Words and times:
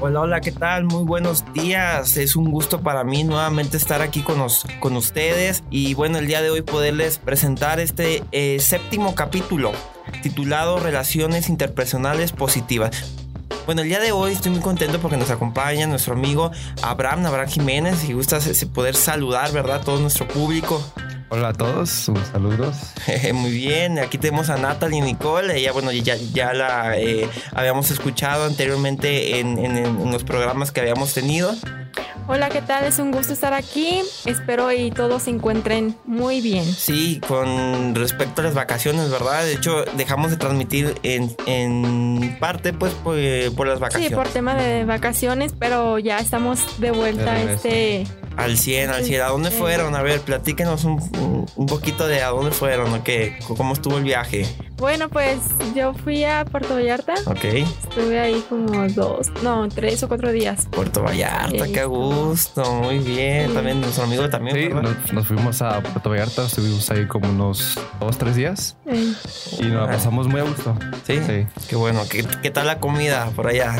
Hola, 0.00 0.20
hola, 0.20 0.40
¿qué 0.40 0.52
tal? 0.52 0.84
Muy 0.84 1.04
buenos 1.04 1.44
días. 1.54 2.16
Es 2.16 2.36
un 2.36 2.50
gusto 2.50 2.82
para 2.82 3.04
mí 3.04 3.24
nuevamente 3.24 3.76
estar 3.76 4.02
aquí 4.02 4.20
con, 4.20 4.44
con 4.80 4.96
ustedes 4.96 5.64
y 5.70 5.94
bueno, 5.94 6.18
el 6.18 6.26
día 6.26 6.42
de 6.42 6.50
hoy 6.50 6.62
poderles 6.62 7.18
presentar 7.18 7.80
este 7.80 8.22
eh, 8.32 8.58
séptimo 8.60 9.14
capítulo 9.14 9.72
titulado 10.22 10.78
Relaciones 10.78 11.48
Interpersonales 11.48 12.32
Positivas. 12.32 13.14
Bueno, 13.66 13.80
el 13.80 13.88
día 13.88 14.00
de 14.00 14.12
hoy 14.12 14.32
estoy 14.32 14.52
muy 14.52 14.60
contento 14.60 15.00
porque 15.00 15.16
nos 15.16 15.30
acompaña 15.30 15.86
nuestro 15.86 16.12
amigo 16.12 16.50
Abraham, 16.82 17.24
Abraham 17.24 17.48
Jiménez 17.48 18.04
y 18.06 18.12
gusta 18.12 18.38
poder 18.74 18.94
saludar, 18.94 19.52
¿verdad? 19.52 19.80
Todo 19.82 20.00
nuestro 20.00 20.28
público. 20.28 20.84
Hola 21.30 21.48
a 21.48 21.52
todos, 21.52 22.10
saludos. 22.30 22.76
Muy 23.34 23.50
bien, 23.50 23.98
aquí 23.98 24.18
tenemos 24.18 24.50
a 24.50 24.56
Natalie 24.56 25.00
Nicole. 25.00 25.56
Ella, 25.58 25.72
bueno, 25.72 25.90
ya, 25.90 26.16
ya 26.16 26.52
la 26.52 26.98
eh, 26.98 27.28
habíamos 27.52 27.90
escuchado 27.90 28.44
anteriormente 28.44 29.40
en, 29.40 29.58
en, 29.58 30.12
los 30.12 30.22
programas 30.22 30.70
que 30.70 30.80
habíamos 30.80 31.14
tenido. 31.14 31.54
Hola, 32.26 32.48
¿qué 32.48 32.62
tal? 32.62 32.84
Es 32.84 32.98
un 32.98 33.10
gusto 33.10 33.32
estar 33.32 33.52
aquí. 33.52 34.00
Espero 34.26 34.70
y 34.72 34.90
todos 34.90 35.24
se 35.24 35.30
encuentren 35.30 35.96
muy 36.04 36.40
bien. 36.40 36.64
Sí, 36.64 37.20
con 37.26 37.94
respecto 37.94 38.40
a 38.40 38.44
las 38.44 38.54
vacaciones, 38.54 39.10
¿verdad? 39.10 39.44
De 39.44 39.54
hecho, 39.54 39.84
dejamos 39.96 40.30
de 40.30 40.36
transmitir 40.36 40.94
en, 41.02 41.34
en 41.46 42.36
parte, 42.38 42.72
pues, 42.72 42.92
por, 42.94 43.16
por, 43.54 43.66
las 43.66 43.80
vacaciones. 43.80 44.10
Sí, 44.10 44.14
por 44.14 44.28
tema 44.28 44.54
de 44.54 44.84
vacaciones, 44.84 45.52
pero 45.58 45.98
ya 45.98 46.18
estamos 46.18 46.80
de 46.80 46.92
vuelta 46.92 47.32
a 47.32 47.42
este 47.42 48.06
al 48.36 48.58
100, 48.58 48.90
al 48.90 49.04
100. 49.04 49.22
¿A 49.22 49.28
dónde 49.28 49.50
fueron? 49.50 49.94
A 49.94 50.02
ver, 50.02 50.20
platíquenos 50.20 50.84
un, 50.84 51.46
un 51.56 51.66
poquito 51.66 52.06
de 52.06 52.22
a 52.22 52.30
dónde 52.30 52.50
fueron, 52.50 52.92
¿o 52.92 53.04
qué? 53.04 53.38
¿Cómo 53.56 53.74
estuvo 53.74 53.98
el 53.98 54.04
viaje? 54.04 54.46
Bueno, 54.76 55.08
pues 55.08 55.38
yo 55.74 55.94
fui 55.94 56.24
a 56.24 56.44
Puerto 56.44 56.74
Vallarta. 56.74 57.14
Ok. 57.26 57.44
Estuve 57.44 58.18
ahí 58.18 58.44
como 58.48 58.88
dos, 58.88 59.30
no, 59.42 59.68
tres 59.68 60.02
o 60.02 60.08
cuatro 60.08 60.32
días. 60.32 60.66
Puerto 60.70 61.02
Vallarta, 61.02 61.66
qué 61.72 61.84
gusto, 61.84 62.64
muy 62.82 62.98
bien. 62.98 63.54
También 63.54 63.80
nuestro 63.80 64.04
amigo 64.04 64.28
también. 64.28 64.56
Sí, 64.56 65.12
nos, 65.12 65.26
fuimos 65.26 65.62
a 65.62 65.80
Puerto 65.80 66.10
Vallarta, 66.10 66.44
estuvimos 66.46 66.90
ahí 66.90 67.06
como 67.06 67.30
unos 67.30 67.78
dos, 68.00 68.18
tres 68.18 68.34
días. 68.36 68.76
Y 69.60 69.66
nos 69.66 69.88
pasamos 69.88 70.26
muy 70.26 70.40
a 70.40 70.44
gusto. 70.44 70.76
¿Sí? 71.06 71.20
Sí. 71.24 71.46
Qué 71.68 71.76
bueno. 71.76 72.02
¿Qué, 72.10 72.26
qué 72.42 72.50
tal 72.50 72.66
la 72.66 72.80
comida 72.80 73.30
por 73.34 73.46
allá? 73.46 73.76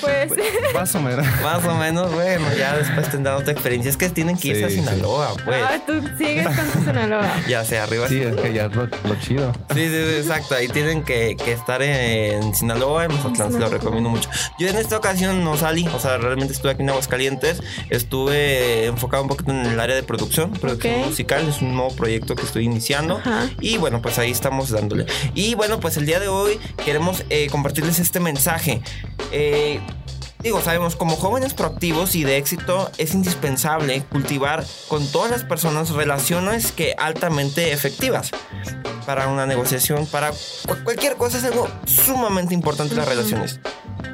Pues. 0.00 0.17
Más 0.74 0.94
o 0.94 1.00
menos. 1.00 1.26
Más 1.42 1.64
o 1.64 1.74
menos, 1.74 2.12
bueno, 2.12 2.46
ya 2.56 2.76
después 2.76 3.10
tendrán 3.10 3.36
otra 3.36 3.52
experiencia. 3.52 3.90
Es 3.90 3.96
que 3.96 4.08
tienen 4.10 4.36
que 4.36 4.48
irse 4.48 4.64
a 4.64 4.70
Sinaloa, 4.70 5.34
pues. 5.44 5.62
Ah, 5.62 5.78
tú 5.86 6.00
sigues 6.16 6.46
con 6.46 6.84
Sinaloa. 6.84 7.28
ya 7.48 7.64
sé, 7.64 7.78
arriba. 7.78 8.08
Sí, 8.08 8.20
es 8.20 8.36
que 8.36 8.52
ya 8.52 8.66
es 8.66 8.74
lo, 8.74 8.88
chido. 9.20 9.52
Sí, 9.74 9.88
sí, 9.88 9.90
sí, 9.90 10.16
exacto. 10.16 10.54
Ahí 10.54 10.68
tienen 10.68 11.02
que, 11.02 11.36
que 11.36 11.52
estar 11.52 11.82
en 11.82 12.54
Sinaloa, 12.54 13.04
en 13.04 13.14
Mazatlán, 13.14 13.52
se 13.52 13.58
lo 13.58 13.68
recomiendo 13.68 14.10
mucho. 14.10 14.28
Yo 14.58 14.68
en 14.68 14.76
esta 14.76 14.96
ocasión 14.96 15.44
no 15.44 15.56
salí, 15.56 15.86
o 15.88 16.00
sea, 16.00 16.18
realmente 16.18 16.54
estuve 16.54 16.72
aquí 16.72 16.82
en 16.82 16.90
Aguascalientes. 16.90 17.62
Estuve 17.90 18.86
enfocado 18.86 19.22
un 19.22 19.28
poquito 19.28 19.50
en 19.50 19.66
el 19.66 19.80
área 19.80 19.96
de 19.96 20.02
producción, 20.02 20.52
producción 20.52 21.00
musical. 21.00 21.46
Es 21.48 21.60
un 21.62 21.74
nuevo 21.74 21.94
proyecto 21.94 22.34
que 22.34 22.42
estoy 22.42 22.64
iniciando. 22.64 23.20
Y 23.60 23.78
bueno, 23.78 24.02
pues 24.02 24.18
ahí 24.18 24.30
estamos 24.30 24.70
dándole. 24.70 25.06
Y 25.34 25.54
bueno, 25.54 25.80
pues 25.80 25.96
el 25.96 26.06
día 26.06 26.20
de 26.20 26.28
hoy 26.28 26.58
queremos 26.84 27.24
eh, 27.30 27.48
compartirles 27.50 27.98
este 27.98 28.20
mensaje. 28.20 28.80
Eh, 29.32 29.80
Digo, 30.40 30.60
sabemos, 30.62 30.94
como 30.94 31.16
jóvenes 31.16 31.52
proactivos 31.52 32.14
y 32.14 32.22
de 32.22 32.36
éxito 32.36 32.90
es 32.96 33.12
indispensable 33.12 34.04
cultivar 34.04 34.64
con 34.86 35.04
todas 35.10 35.32
las 35.32 35.42
personas 35.42 35.90
relaciones 35.90 36.70
que 36.70 36.94
altamente 36.96 37.72
efectivas 37.72 38.30
para 39.04 39.26
una 39.28 39.46
negociación, 39.46 40.06
para 40.06 40.30
cualquier 40.84 41.16
cosa 41.16 41.38
es 41.38 41.44
algo 41.44 41.68
sumamente 41.86 42.54
importante 42.54 42.94
las 42.94 43.08
relaciones. 43.08 43.58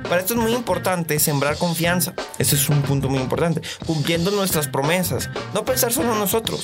Para 0.09 0.21
esto 0.21 0.35
es 0.35 0.41
muy 0.41 0.55
importante 0.55 1.19
sembrar 1.19 1.59
confianza. 1.59 2.15
Ese 2.39 2.57
es 2.57 2.69
un 2.69 2.83
punto 2.83 3.09
muy 3.09 3.21
importante. 3.21 3.63
Cumpliendo 3.87 4.31
nuestras 4.31 4.69
promesas. 4.69 5.31
No 5.53 5.65
pensar 5.65 5.93
solo 5.93 6.15
nosotros, 6.15 6.61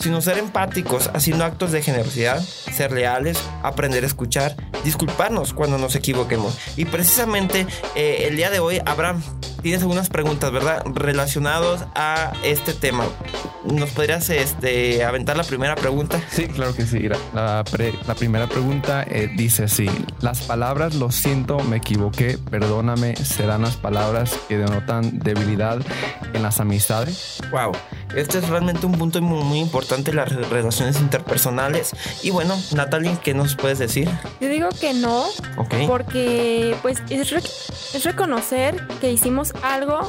sino 0.00 0.20
ser 0.20 0.38
empáticos, 0.38 1.10
haciendo 1.14 1.44
actos 1.44 1.72
de 1.72 1.82
generosidad, 1.82 2.40
ser 2.40 2.92
leales, 2.92 3.38
aprender 3.62 4.04
a 4.04 4.06
escuchar, 4.06 4.56
disculparnos 4.84 5.52
cuando 5.52 5.78
nos 5.78 5.94
equivoquemos. 5.94 6.58
Y 6.76 6.84
precisamente 6.86 7.66
eh, 7.94 8.26
el 8.28 8.36
día 8.36 8.50
de 8.50 8.58
hoy, 8.58 8.80
Abraham, 8.84 9.22
tienes 9.62 9.82
algunas 9.82 10.08
preguntas, 10.08 10.50
¿verdad? 10.52 10.82
Relacionados 10.86 11.84
a 11.94 12.32
este 12.42 12.74
tema. 12.74 13.04
¿Nos 13.64 13.90
podrías 13.90 14.28
este, 14.30 15.04
aventar 15.04 15.36
la 15.36 15.44
primera 15.44 15.76
pregunta? 15.76 16.20
Sí, 16.30 16.46
claro 16.48 16.74
que 16.74 16.84
sí. 16.84 17.08
La, 17.32 17.64
primera 18.18 18.48
pregunta 18.48 19.04
eh, 19.08 19.30
dice 19.36 19.64
así. 19.64 19.88
Las 20.20 20.42
palabras 20.42 20.94
lo 20.96 21.12
siento, 21.12 21.60
me 21.60 21.76
equivoqué, 21.76 22.38
perdóname, 22.38 23.14
serán 23.16 23.62
las 23.62 23.76
palabras 23.76 24.36
que 24.48 24.58
denotan 24.58 25.11
debilidad 25.12 25.78
en 26.32 26.42
las 26.42 26.60
amistades. 26.60 27.38
Wow, 27.50 27.72
este 28.16 28.38
es 28.38 28.48
realmente 28.48 28.86
un 28.86 28.92
punto 28.92 29.20
muy, 29.22 29.44
muy 29.44 29.60
importante 29.60 30.12
las 30.12 30.32
relaciones 30.32 31.00
interpersonales. 31.00 31.92
Y 32.22 32.30
bueno, 32.30 32.56
Natalie, 32.74 33.16
¿qué 33.22 33.34
nos 33.34 33.54
puedes 33.54 33.78
decir? 33.78 34.08
Yo 34.40 34.48
digo 34.48 34.68
que 34.80 34.94
no, 34.94 35.26
okay. 35.56 35.86
porque 35.86 36.74
pues 36.82 37.02
es, 37.10 37.32
es 37.94 38.04
reconocer 38.04 38.86
que 39.00 39.12
hicimos 39.12 39.52
algo 39.62 40.08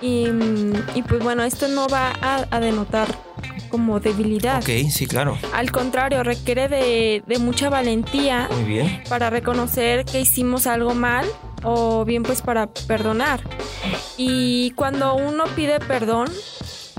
y, 0.00 0.28
pues 1.08 1.22
bueno, 1.22 1.42
esto 1.42 1.68
no 1.68 1.88
va 1.88 2.12
a, 2.20 2.60
denotar 2.60 3.08
como 3.68 4.00
debilidad. 4.00 4.58
Ok, 4.58 4.90
sí, 4.90 5.06
claro. 5.06 5.36
Al 5.52 5.72
contrario, 5.72 6.22
requiere 6.22 6.68
de, 6.68 7.22
de, 7.26 7.38
mucha 7.38 7.68
valentía 7.68 8.48
Muy 8.50 8.64
bien. 8.64 9.02
para 9.08 9.30
reconocer 9.30 10.04
que 10.04 10.20
hicimos 10.20 10.66
algo 10.66 10.94
mal 10.94 11.26
o 11.62 12.04
bien 12.04 12.22
pues 12.22 12.42
para 12.42 12.66
perdonar. 12.66 13.40
Y 14.16 14.72
cuando 14.72 15.14
uno 15.14 15.44
pide 15.54 15.80
perdón, 15.80 16.28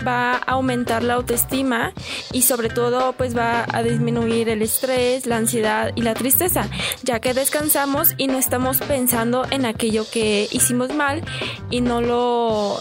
va 0.05 0.33
a 0.33 0.37
aumentar 0.37 1.03
la 1.03 1.15
autoestima 1.15 1.93
y 2.31 2.43
sobre 2.43 2.69
todo 2.69 3.13
pues 3.13 3.37
va 3.37 3.65
a 3.71 3.83
disminuir 3.83 4.49
el 4.49 4.61
estrés, 4.61 5.25
la 5.25 5.37
ansiedad 5.37 5.91
y 5.95 6.01
la 6.01 6.13
tristeza, 6.13 6.69
ya 7.03 7.19
que 7.19 7.33
descansamos 7.33 8.13
y 8.17 8.27
no 8.27 8.37
estamos 8.37 8.79
pensando 8.79 9.45
en 9.51 9.65
aquello 9.65 10.05
que 10.09 10.47
hicimos 10.51 10.93
mal 10.93 11.23
y 11.69 11.81
no 11.81 12.01
lo 12.01 12.79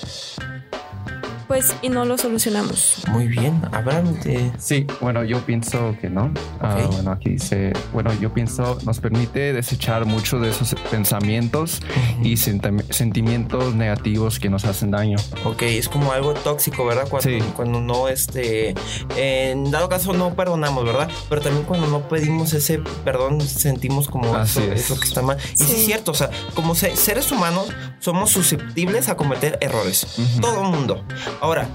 pues 1.48 1.74
y 1.82 1.88
no 1.88 2.04
lo 2.04 2.18
solucionamos. 2.18 3.02
Muy 3.08 3.26
bien, 3.26 3.60
Abraham. 3.72 4.14
Sí, 4.58 4.86
bueno, 5.00 5.24
yo 5.24 5.40
pienso 5.40 5.96
que 6.00 6.10
no. 6.10 6.30
Ah, 6.60 6.86
bueno, 6.92 7.10
aquí 7.10 7.30
dice, 7.30 7.72
bueno, 7.92 8.12
yo 8.20 8.32
pienso 8.32 8.78
nos 8.84 9.00
permite 9.00 9.52
desechar 9.52 10.04
muchos 10.04 10.42
de 10.42 10.50
esos 10.50 10.74
pensamientos 10.90 11.80
y 12.22 12.36
sentimientos 12.36 13.74
negativos 13.74 14.38
que 14.38 14.50
nos 14.50 14.64
hacen 14.66 14.90
daño. 14.90 15.16
Ok, 15.44 15.62
es 15.62 15.88
como 15.88 16.12
algo 16.12 16.34
tóxico, 16.34 16.84
¿verdad? 16.84 17.08
Cuando, 17.08 17.28
sí. 17.28 17.38
cuando 17.56 17.80
no, 17.80 18.08
este, 18.08 18.74
en 19.16 19.70
dado 19.70 19.88
caso 19.88 20.12
no 20.12 20.34
perdonamos, 20.34 20.84
¿verdad? 20.84 21.08
Pero 21.28 21.40
también 21.40 21.64
cuando 21.64 21.86
no 21.86 22.08
pedimos 22.08 22.52
ese 22.52 22.78
perdón 23.04 23.40
sentimos 23.40 24.08
como 24.08 24.36
eso, 24.38 24.60
eso, 24.60 25.00
que 25.00 25.08
está 25.08 25.22
mal. 25.22 25.38
Y 25.54 25.56
sí. 25.56 25.72
es 25.72 25.86
cierto, 25.86 26.10
o 26.10 26.14
sea, 26.14 26.30
como 26.54 26.74
seres 26.74 27.32
humanos 27.32 27.68
somos 28.00 28.30
susceptibles 28.30 29.08
a 29.08 29.16
cometer 29.16 29.58
errores. 29.60 30.06
Todo 30.40 30.62
el 30.62 30.68
mundo. 30.68 31.04
Ahora, 31.40 31.68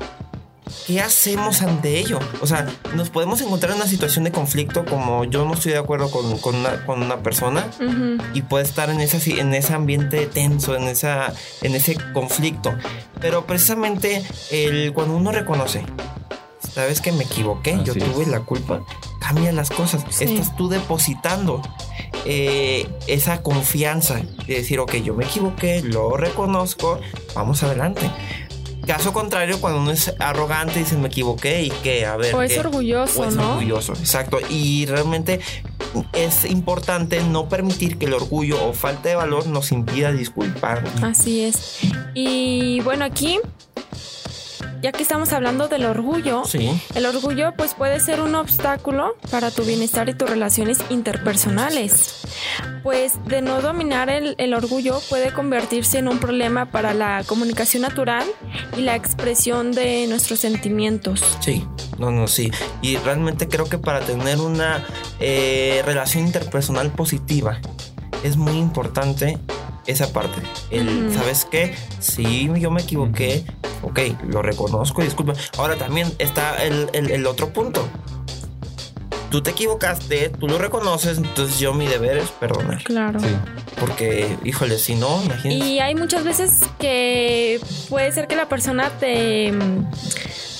¿qué 0.85 0.99
hacemos 1.01 1.61
ante 1.61 1.99
ello? 1.99 2.19
O 2.41 2.47
sea, 2.47 2.67
nos 2.95 3.09
podemos 3.09 3.41
encontrar 3.41 3.71
en 3.71 3.77
una 3.77 3.87
situación 3.87 4.25
de 4.25 4.31
conflicto 4.31 4.85
como 4.85 5.23
yo 5.23 5.45
no 5.45 5.53
estoy 5.53 5.73
de 5.73 5.77
acuerdo 5.77 6.11
con, 6.11 6.37
con, 6.39 6.55
una, 7.01 7.17
persona 7.19 7.65
y 8.33 8.41
puede 8.41 8.65
estar 8.65 8.89
en, 8.89 8.99
ese, 8.99 9.39
en 9.39 9.53
ese 9.53 9.73
ambiente 9.73 10.25
tenso, 10.25 10.75
en, 10.75 10.83
esa, 10.83 11.33
en 11.61 11.75
ese 11.75 11.97
conflicto. 12.13 12.73
Pero 13.21 13.45
precisamente 13.45 14.23
el, 14.51 14.91
cuando 14.93 15.15
uno 15.15 15.31
reconoce, 15.31 15.85
sabes 16.73 17.01
que 17.01 17.11
me 17.11 17.23
equivoqué, 17.23 17.79
yo 17.83 17.93
tuve 17.93 18.25
la 18.25 18.41
culpa, 18.41 18.81
cambia 19.19 19.51
las 19.51 19.69
cosas. 19.69 20.03
Estás 20.19 20.55
tú 20.57 20.69
depositando 20.69 21.61
eh, 22.25 22.87
esa 23.07 23.41
confianza 23.41 24.21
de 24.47 24.55
decir, 24.55 24.79
ok, 24.79 24.95
yo 24.95 25.13
me 25.13 25.25
equivoqué, 25.25 25.81
lo 25.81 26.17
reconozco, 26.17 26.99
vamos 27.35 27.63
adelante. 27.63 28.09
Caso 28.85 29.13
contrario, 29.13 29.61
cuando 29.61 29.79
uno 29.79 29.91
es 29.91 30.13
arrogante, 30.19 30.79
dice 30.79 30.97
me 30.97 31.07
equivoqué 31.07 31.63
y 31.63 31.69
que, 31.69 32.05
a 32.05 32.17
ver. 32.17 32.35
O 32.35 32.41
es 32.41 32.57
orgulloso, 32.57 33.21
o 33.21 33.25
es 33.25 33.37
orgulloso, 33.37 33.93
exacto. 33.93 34.39
Y 34.49 34.85
realmente 34.87 35.39
es 36.13 36.45
importante 36.45 37.21
no 37.23 37.47
permitir 37.47 37.97
que 37.97 38.05
el 38.05 38.13
orgullo 38.13 38.63
o 38.65 38.73
falta 38.73 39.09
de 39.09 39.15
valor 39.15 39.47
nos 39.47 39.71
impida 39.71 40.11
disculpar. 40.11 40.83
Así 41.01 41.43
es. 41.43 41.79
Y 42.13 42.81
bueno, 42.81 43.05
aquí 43.05 43.39
ya 44.83 44.91
que 44.91 45.01
estamos 45.01 45.31
hablando 45.31 45.69
del 45.69 45.85
orgullo, 45.85 46.43
el 46.93 47.05
orgullo 47.05 47.53
pues 47.55 47.73
puede 47.73 48.01
ser 48.01 48.19
un 48.19 48.35
obstáculo 48.35 49.15
para 49.31 49.49
tu 49.49 49.63
bienestar 49.63 50.09
y 50.09 50.13
tus 50.13 50.29
relaciones 50.29 50.79
interpersonales. 50.89 52.25
Pues 52.83 53.13
de 53.25 53.41
no 53.41 53.61
dominar 53.61 54.09
el, 54.09 54.35
el 54.37 54.53
orgullo 54.53 54.99
puede 55.09 55.31
convertirse 55.31 55.99
en 55.99 56.09
un 56.09 56.19
problema 56.19 56.65
para 56.69 56.93
la 56.93 57.23
comunicación 57.25 57.83
natural 57.83 58.25
y 58.77 58.81
la 58.81 58.97
expresión 58.97 59.71
de 59.71 60.05
nuestros 60.07 60.41
sentimientos. 60.41 61.23
Sí, 61.39 61.65
no, 61.97 62.11
no, 62.11 62.27
sí. 62.27 62.51
Y 62.81 62.97
realmente 62.97 63.47
creo 63.47 63.69
que 63.69 63.77
para 63.77 64.01
tener 64.01 64.41
una 64.41 64.85
eh, 65.21 65.81
relación 65.85 66.25
interpersonal 66.25 66.91
positiva 66.91 67.61
es 68.21 68.35
muy 68.35 68.57
importante 68.57 69.39
esa 69.87 70.11
parte. 70.13 70.41
El. 70.71 71.11
¿sabes 71.13 71.45
qué? 71.49 71.75
Sí, 71.99 72.49
yo 72.57 72.71
me 72.71 72.81
equivoqué. 72.81 73.43
Ok, 73.81 73.99
lo 74.27 74.41
reconozco 74.41 75.01
y 75.01 75.05
disculpa. 75.05 75.33
Ahora 75.57 75.75
también 75.75 76.11
está 76.19 76.63
el, 76.63 76.89
el- 76.93 77.11
el 77.11 77.25
otro 77.27 77.51
punto. 77.51 77.87
Tú 79.29 79.41
te 79.41 79.49
equivocaste, 79.49 80.29
tú 80.29 80.47
lo 80.47 80.59
reconoces, 80.59 81.17
entonces 81.17 81.57
yo 81.59 81.73
mi 81.73 81.87
deber 81.87 82.17
es 82.17 82.29
perdonar. 82.29 82.83
Claro. 82.83 83.19
Sí. 83.19 83.25
Porque, 83.79 84.37
híjole, 84.43 84.77
si 84.77 84.93
no, 84.93 85.23
imagínate. 85.23 85.65
Y 85.65 85.79
hay 85.79 85.95
muchas 85.95 86.23
veces 86.23 86.59
que 86.79 87.59
puede 87.89 88.11
ser 88.11 88.27
que 88.27 88.35
la 88.35 88.47
persona 88.47 88.91
te, 88.99 89.51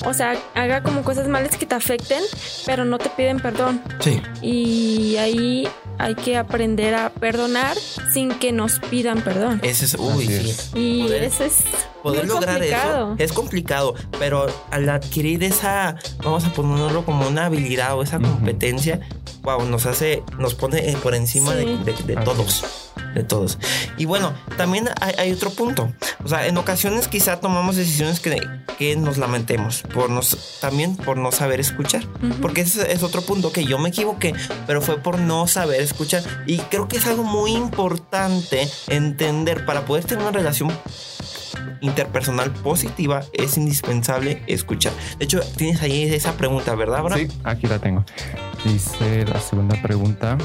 o 0.06 0.14
sea, 0.14 0.36
haga 0.54 0.82
como 0.82 1.02
cosas 1.02 1.28
malas 1.28 1.56
que 1.56 1.66
te 1.66 1.74
afecten, 1.74 2.22
pero 2.66 2.84
no 2.84 2.98
te 2.98 3.08
piden 3.10 3.40
perdón. 3.40 3.82
Sí. 4.00 4.20
Y 4.42 5.16
ahí 5.16 5.68
hay 5.98 6.14
que 6.14 6.36
aprender 6.36 6.94
a 6.94 7.10
perdonar 7.10 7.76
sin 8.12 8.30
que 8.38 8.52
nos 8.52 8.78
pidan 8.80 9.22
perdón. 9.22 9.60
Ese 9.62 9.84
es, 9.86 9.94
uy, 9.94 10.26
es. 10.32 10.70
Y 10.74 11.02
poder- 11.04 11.24
eso 11.24 11.44
es 11.44 11.54
Poder 12.02 12.26
lograr 12.26 12.56
complicado. 12.56 13.14
eso 13.14 13.24
es 13.24 13.32
complicado, 13.32 13.94
pero 14.18 14.46
al 14.70 14.88
adquirir 14.88 15.42
esa, 15.44 15.96
vamos 16.22 16.44
a 16.44 16.52
ponerlo 16.52 17.04
como 17.04 17.26
una 17.26 17.46
habilidad 17.46 17.96
o 17.96 18.02
esa 18.02 18.18
competencia, 18.18 19.00
wow, 19.42 19.64
nos 19.64 19.86
hace, 19.86 20.22
nos 20.38 20.54
pone 20.54 20.80
por 21.02 21.14
encima 21.14 21.52
Sí. 21.52 21.58
de, 21.58 21.64
de- 21.92 22.02
de 22.02 22.16
Así 22.16 22.24
todos. 22.24 22.64
De 23.14 23.22
todos. 23.22 23.58
Y 23.96 24.06
bueno, 24.06 24.34
también 24.56 24.88
hay, 25.00 25.14
hay 25.18 25.32
otro 25.32 25.50
punto. 25.50 25.92
O 26.24 26.28
sea, 26.28 26.46
en 26.46 26.56
ocasiones 26.56 27.08
quizá 27.08 27.40
tomamos 27.40 27.76
decisiones 27.76 28.20
que, 28.20 28.40
que 28.78 28.96
nos 28.96 29.18
lamentemos. 29.18 29.82
Por 29.82 30.10
nos, 30.10 30.58
también 30.60 30.96
por 30.96 31.16
no 31.16 31.32
saber 31.32 31.60
escuchar. 31.60 32.04
Porque 32.42 32.62
ese 32.62 32.92
es 32.92 33.02
otro 33.02 33.22
punto 33.22 33.52
que 33.52 33.64
yo 33.64 33.78
me 33.78 33.90
equivoqué, 33.90 34.34
pero 34.66 34.82
fue 34.82 34.98
por 34.98 35.18
no 35.18 35.46
saber 35.46 35.80
escuchar. 35.80 36.22
Y 36.46 36.58
creo 36.58 36.88
que 36.88 36.96
es 36.96 37.06
algo 37.06 37.24
muy 37.24 37.52
importante 37.52 38.68
entender 38.88 39.64
para 39.64 39.84
poder 39.84 40.04
tener 40.04 40.22
una 40.22 40.32
relación 40.32 40.72
interpersonal 41.80 42.50
positiva 42.50 43.22
es 43.32 43.56
indispensable 43.56 44.42
escuchar. 44.46 44.92
De 45.18 45.26
hecho, 45.26 45.40
tienes 45.56 45.82
ahí 45.82 46.02
esa 46.02 46.32
pregunta, 46.32 46.74
¿verdad, 46.74 47.00
Abraham? 47.00 47.28
Sí, 47.28 47.38
aquí 47.44 47.66
la 47.66 47.78
tengo. 47.78 48.04
Dice 48.64 49.24
la 49.26 49.40
segunda 49.40 49.80
pregunta. 49.82 50.38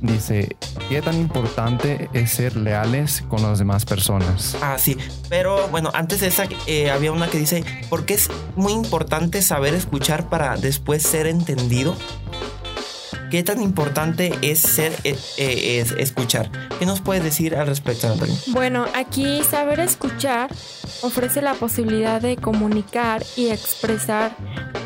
Dice, 0.00 0.56
¿qué 0.88 1.02
tan 1.02 1.16
importante 1.16 2.08
es 2.12 2.30
ser 2.30 2.56
leales 2.56 3.24
con 3.28 3.42
las 3.42 3.58
demás 3.58 3.84
personas? 3.84 4.56
Ah, 4.62 4.76
sí. 4.78 4.96
Pero 5.28 5.68
bueno, 5.68 5.90
antes 5.92 6.20
de 6.20 6.28
esa 6.28 6.46
eh, 6.66 6.90
había 6.90 7.10
una 7.10 7.28
que 7.28 7.38
dice, 7.38 7.64
porque 7.90 8.14
es 8.14 8.30
muy 8.54 8.72
importante 8.72 9.42
saber 9.42 9.74
escuchar 9.74 10.28
para 10.28 10.56
después 10.56 11.02
ser 11.02 11.26
entendido. 11.26 11.96
¿Qué 13.30 13.42
tan 13.42 13.60
importante 13.60 14.32
es 14.40 14.58
ser 14.58 14.92
eh, 15.04 15.18
eh, 15.36 15.80
es 15.80 15.92
escuchar? 15.92 16.50
¿Qué 16.78 16.86
nos 16.86 17.02
puedes 17.02 17.22
decir 17.22 17.56
al 17.56 17.66
respecto, 17.66 18.08
Natalia? 18.08 18.34
Bueno, 18.48 18.86
aquí 18.94 19.42
saber 19.42 19.80
escuchar 19.80 20.50
ofrece 21.02 21.42
la 21.42 21.52
posibilidad 21.54 22.22
de 22.22 22.36
comunicar 22.36 23.22
y 23.36 23.48
expresar 23.48 24.34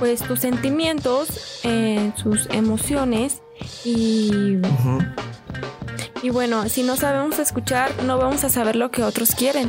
pues 0.01 0.23
tus 0.23 0.41
sentimientos, 0.41 1.61
eh, 1.63 2.13
sus 2.17 2.49
emociones 2.51 3.43
y, 3.85 4.59
y 6.23 6.31
bueno, 6.31 6.69
si 6.69 6.83
no 6.85 6.97
sabemos 6.97 7.39
escuchar 7.39 7.91
no 8.05 8.17
vamos 8.19 8.45
a 8.45 8.49
saber 8.49 8.77
lo 8.77 8.91
que 8.91 9.03
otros 9.03 9.33
quieren, 9.35 9.69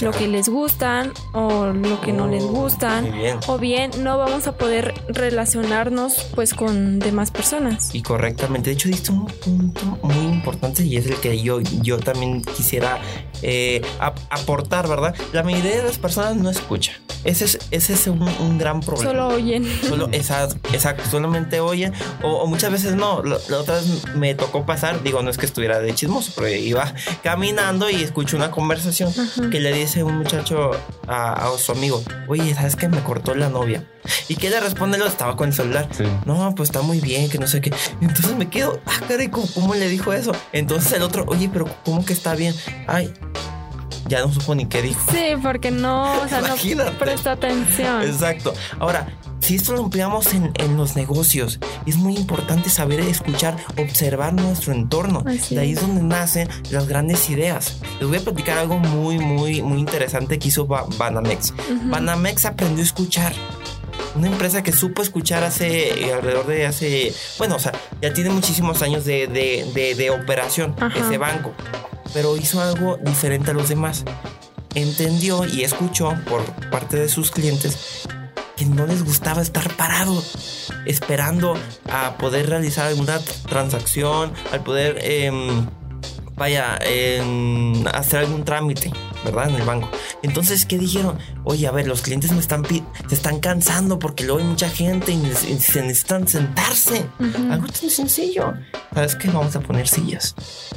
lo 0.00 0.10
que 0.10 0.26
les 0.26 0.48
gustan 0.48 1.12
o 1.32 1.66
lo 1.66 2.00
que 2.00 2.12
no 2.12 2.26
les 2.26 2.42
Oh, 2.42 2.48
gustan 2.48 3.12
bien. 3.12 3.38
o 3.46 3.58
bien 3.58 3.90
no 4.02 4.18
vamos 4.18 4.46
a 4.48 4.56
poder 4.56 4.94
relacionarnos 5.08 6.14
pues 6.34 6.54
con 6.54 6.98
demás 6.98 7.30
personas. 7.30 7.94
Y 7.94 8.02
correctamente. 8.02 8.70
De 8.70 8.74
hecho, 8.74 8.88
diste 8.88 9.12
un 9.12 9.26
punto 9.26 9.98
muy 10.02 10.16
importante 10.16 10.82
y 10.84 10.96
es 10.96 11.06
el 11.06 11.16
que 11.16 11.40
yo, 11.40 11.60
yo 11.60 11.98
también 11.98 12.42
quisiera 12.42 12.98
eh, 13.42 13.82
ap- 14.00 14.18
aportar, 14.30 14.88
¿verdad? 14.88 15.14
La 15.32 15.42
mayoría 15.42 15.76
de 15.76 15.82
las 15.84 15.98
personas 15.98 16.36
no 16.36 16.50
escucha. 16.50 16.92
Ese 17.24 17.44
es, 17.44 17.58
ese 17.70 17.92
es 17.92 18.06
un, 18.08 18.20
un 18.22 18.58
gran 18.58 18.80
problema. 18.80 19.10
Solo 19.10 19.28
oyen. 19.28 19.64
Solo, 19.88 20.08
exacto, 20.12 20.56
exacto, 20.72 21.04
solamente 21.08 21.60
oyen 21.60 21.92
o, 22.22 22.28
o 22.38 22.46
muchas 22.46 22.72
veces 22.72 22.94
no. 22.96 23.22
La, 23.22 23.38
la 23.48 23.58
otra 23.58 23.76
vez 23.76 23.86
me 24.14 24.34
tocó 24.34 24.66
pasar, 24.66 25.02
digo, 25.04 25.22
no 25.22 25.30
es 25.30 25.38
que 25.38 25.46
estuviera 25.46 25.78
de 25.78 25.94
chismoso, 25.94 26.32
pero 26.34 26.48
iba 26.48 26.92
caminando 27.22 27.88
y 27.90 28.02
escucho 28.02 28.36
una 28.36 28.50
conversación 28.50 29.10
Ajá. 29.18 29.50
que 29.50 29.60
le 29.60 29.72
dice 29.72 30.02
un 30.02 30.18
muchacho 30.18 30.72
a, 31.06 31.32
a 31.46 31.58
su 31.58 31.72
amigo, 31.72 32.02
oye, 32.28 32.54
¿sabes 32.54 32.74
que 32.74 32.88
me 32.88 33.00
cortó 33.04 33.34
la 33.34 33.48
novia? 33.48 33.84
¿Y 34.28 34.34
qué 34.34 34.50
le 34.50 34.58
responde? 34.58 34.98
Lo 34.98 35.06
estaba 35.06 35.36
con 35.36 35.48
el 35.50 35.54
celular. 35.54 35.88
Sí. 35.96 36.02
No, 36.26 36.52
pues 36.56 36.70
está 36.70 36.82
muy 36.82 37.00
bien, 37.00 37.30
que 37.30 37.38
no 37.38 37.46
sé 37.46 37.60
qué. 37.60 37.72
Entonces 38.00 38.34
me 38.36 38.48
quedo, 38.50 38.80
ah, 38.86 39.00
caray, 39.06 39.28
¿cómo, 39.28 39.46
cómo 39.54 39.74
le 39.76 39.88
dijo 39.88 40.12
eso? 40.12 40.32
Entonces 40.52 40.92
el 40.92 41.02
otro, 41.02 41.24
oye, 41.28 41.48
pero 41.52 41.66
¿cómo 41.84 42.04
que 42.04 42.12
está 42.12 42.34
bien? 42.34 42.52
Ay, 42.88 43.12
ya 44.08 44.20
no 44.20 44.32
supo 44.32 44.54
ni 44.54 44.66
qué 44.66 44.82
dijo. 44.82 45.00
Sí, 45.10 45.34
porque 45.42 45.70
no, 45.70 46.20
o 46.22 46.28
sea, 46.28 46.40
no 46.40 46.46
Imagínate. 46.48 46.90
presta 46.92 47.32
atención. 47.32 48.02
Exacto. 48.02 48.52
Ahora, 48.78 49.08
si 49.40 49.56
esto 49.56 49.72
lo 49.72 49.82
empleamos 49.82 50.32
en, 50.34 50.52
en 50.54 50.76
los 50.76 50.94
negocios, 50.96 51.58
es 51.86 51.96
muy 51.96 52.16
importante 52.16 52.70
saber 52.70 53.00
escuchar, 53.00 53.56
observar 53.76 54.32
nuestro 54.34 54.72
entorno. 54.72 55.24
Así 55.26 55.54
de 55.56 55.60
ahí 55.62 55.72
es. 55.72 55.80
donde 55.80 56.02
nacen 56.02 56.48
las 56.70 56.86
grandes 56.86 57.28
ideas. 57.30 57.76
Les 57.98 58.08
voy 58.08 58.18
a 58.18 58.20
platicar 58.20 58.58
algo 58.58 58.78
muy, 58.78 59.18
muy, 59.18 59.60
muy 59.62 59.78
interesante 59.80 60.38
que 60.38 60.48
hizo 60.48 60.66
Ba- 60.66 60.86
Banamex. 60.96 61.50
Ujú. 61.50 61.90
Banamex 61.90 62.44
aprendió 62.44 62.82
a 62.82 62.86
escuchar. 62.86 63.32
Una 64.14 64.26
empresa 64.28 64.62
que 64.62 64.72
supo 64.72 65.00
escuchar 65.02 65.42
hace 65.42 66.02
eh, 66.04 66.12
alrededor 66.12 66.46
de 66.46 66.66
hace, 66.66 67.14
bueno, 67.38 67.56
o 67.56 67.58
sea, 67.58 67.72
ya 68.02 68.12
tiene 68.12 68.30
muchísimos 68.30 68.82
años 68.82 69.04
de, 69.04 69.26
de- 69.26 69.66
de- 69.74 69.94
de 69.94 70.10
operación 70.10 70.74
Ajá. 70.78 70.98
ese 70.98 71.16
banco, 71.18 71.52
pero 72.12 72.36
hizo 72.36 72.60
algo 72.60 72.98
diferente 72.98 73.52
a 73.52 73.54
los 73.54 73.68
demás. 73.70 74.04
Entendió 74.74 75.44
y 75.46 75.64
escuchó 75.64 76.14
por 76.28 76.42
parte 76.70 76.96
de 76.98 77.08
sus 77.08 77.30
clientes 77.30 78.06
que 78.56 78.64
no 78.66 78.86
les 78.86 79.02
gustaba 79.04 79.40
estar 79.42 79.66
parado 79.76 80.22
esperando 80.86 81.54
a 81.90 82.16
poder 82.18 82.48
realizar 82.50 82.86
alguna 82.88 83.18
transacción, 83.48 84.32
al 84.52 84.62
poder, 84.62 84.98
em, 85.02 85.66
vaya, 86.36 86.78
hacer 87.94 88.20
algún 88.20 88.44
trámite, 88.44 88.92
¿verdad? 89.24 89.50
En 89.50 89.56
el 89.56 89.62
banco. 89.62 89.88
Entonces, 90.22 90.66
¿qué 90.66 90.78
dijeron? 90.78 91.18
Oye, 91.44 91.66
a 91.66 91.70
ver, 91.70 91.86
los 91.86 92.02
clientes 92.02 92.32
me 92.32 92.40
están 92.40 92.62
se 93.08 93.14
están 93.14 93.40
cansando 93.40 93.98
porque 93.98 94.24
luego 94.24 94.40
hay 94.40 94.46
mucha 94.46 94.68
gente 94.68 95.12
y, 95.12 95.32
se 95.60 95.82
necesitan 95.82 96.28
sentarse. 96.28 97.06
Ujú. 97.18 97.52
Algo 97.52 97.66
tan 97.66 97.90
sencillo. 97.90 98.54
¿Sabes 98.94 99.16
qué? 99.16 99.28
Vamos 99.28 99.56
a 99.56 99.60
poner 99.60 99.88
sillas. 99.88 100.34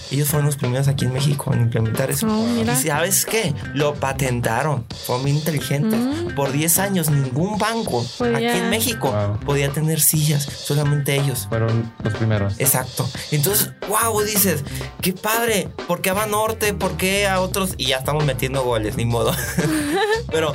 Ellos 0.09 0.29
fueron 0.29 0.45
los 0.45 0.55
primeros 0.55 0.87
aquí 0.87 1.05
en 1.05 1.13
México 1.13 1.51
en 1.53 1.61
implementar 1.61 2.09
eso. 2.09 2.27
Oh, 2.27 2.45
mira. 2.45 2.73
Y 2.79 2.87
sabes 2.87 3.25
qué? 3.25 3.53
Lo 3.73 3.93
patentaron. 3.95 4.85
Fueron 5.05 5.23
muy 5.23 5.31
inteligentes. 5.31 5.99
Mm. 5.99 6.35
Por 6.35 6.51
10 6.51 6.79
años 6.79 7.09
ningún 7.09 7.57
banco 7.57 8.05
Podía- 8.17 8.37
aquí 8.37 8.59
en 8.59 8.69
México 8.69 9.11
Wow. 9.11 9.39
podía 9.41 9.69
tener 9.71 9.99
sillas. 9.99 10.43
Solamente 10.43 11.15
ellos. 11.15 11.47
Fueron 11.49 11.91
los 12.03 12.13
primeros. 12.13 12.53
Exacto. 12.59 13.09
Entonces, 13.31 13.71
wow, 13.89 14.21
dices, 14.21 14.63
qué 15.01 15.11
padre. 15.13 15.69
¿Por 15.87 16.01
qué 16.01 16.11
a 16.11 16.13
Banorte? 16.13 16.73
¿Por 16.73 16.95
qué 16.97 17.27
a 17.27 17.41
otros? 17.41 17.71
Y 17.77 17.87
ya 17.87 17.97
estamos 17.97 18.23
metiendo 18.25 18.63
goles, 18.63 18.95
ni 18.95 19.05
modo. 19.05 19.33
Pero, 20.31 20.53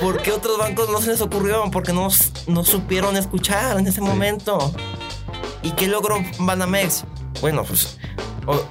¿por 0.00 0.22
qué 0.22 0.32
otros 0.32 0.58
bancos 0.58 0.88
no 0.90 1.00
se 1.00 1.08
les 1.08 1.20
ocurrió? 1.20 1.62
Porque 1.70 1.92
no, 1.92 2.08
no 2.46 2.64
supieron 2.64 3.16
escuchar 3.16 3.78
en 3.78 3.86
ese 3.86 4.00
momento. 4.00 4.72
¿Y 5.62 5.70
qué 5.72 5.88
logró 5.88 6.18
Banamex? 6.38 7.04
Bueno, 7.40 7.64
pues 7.64 7.98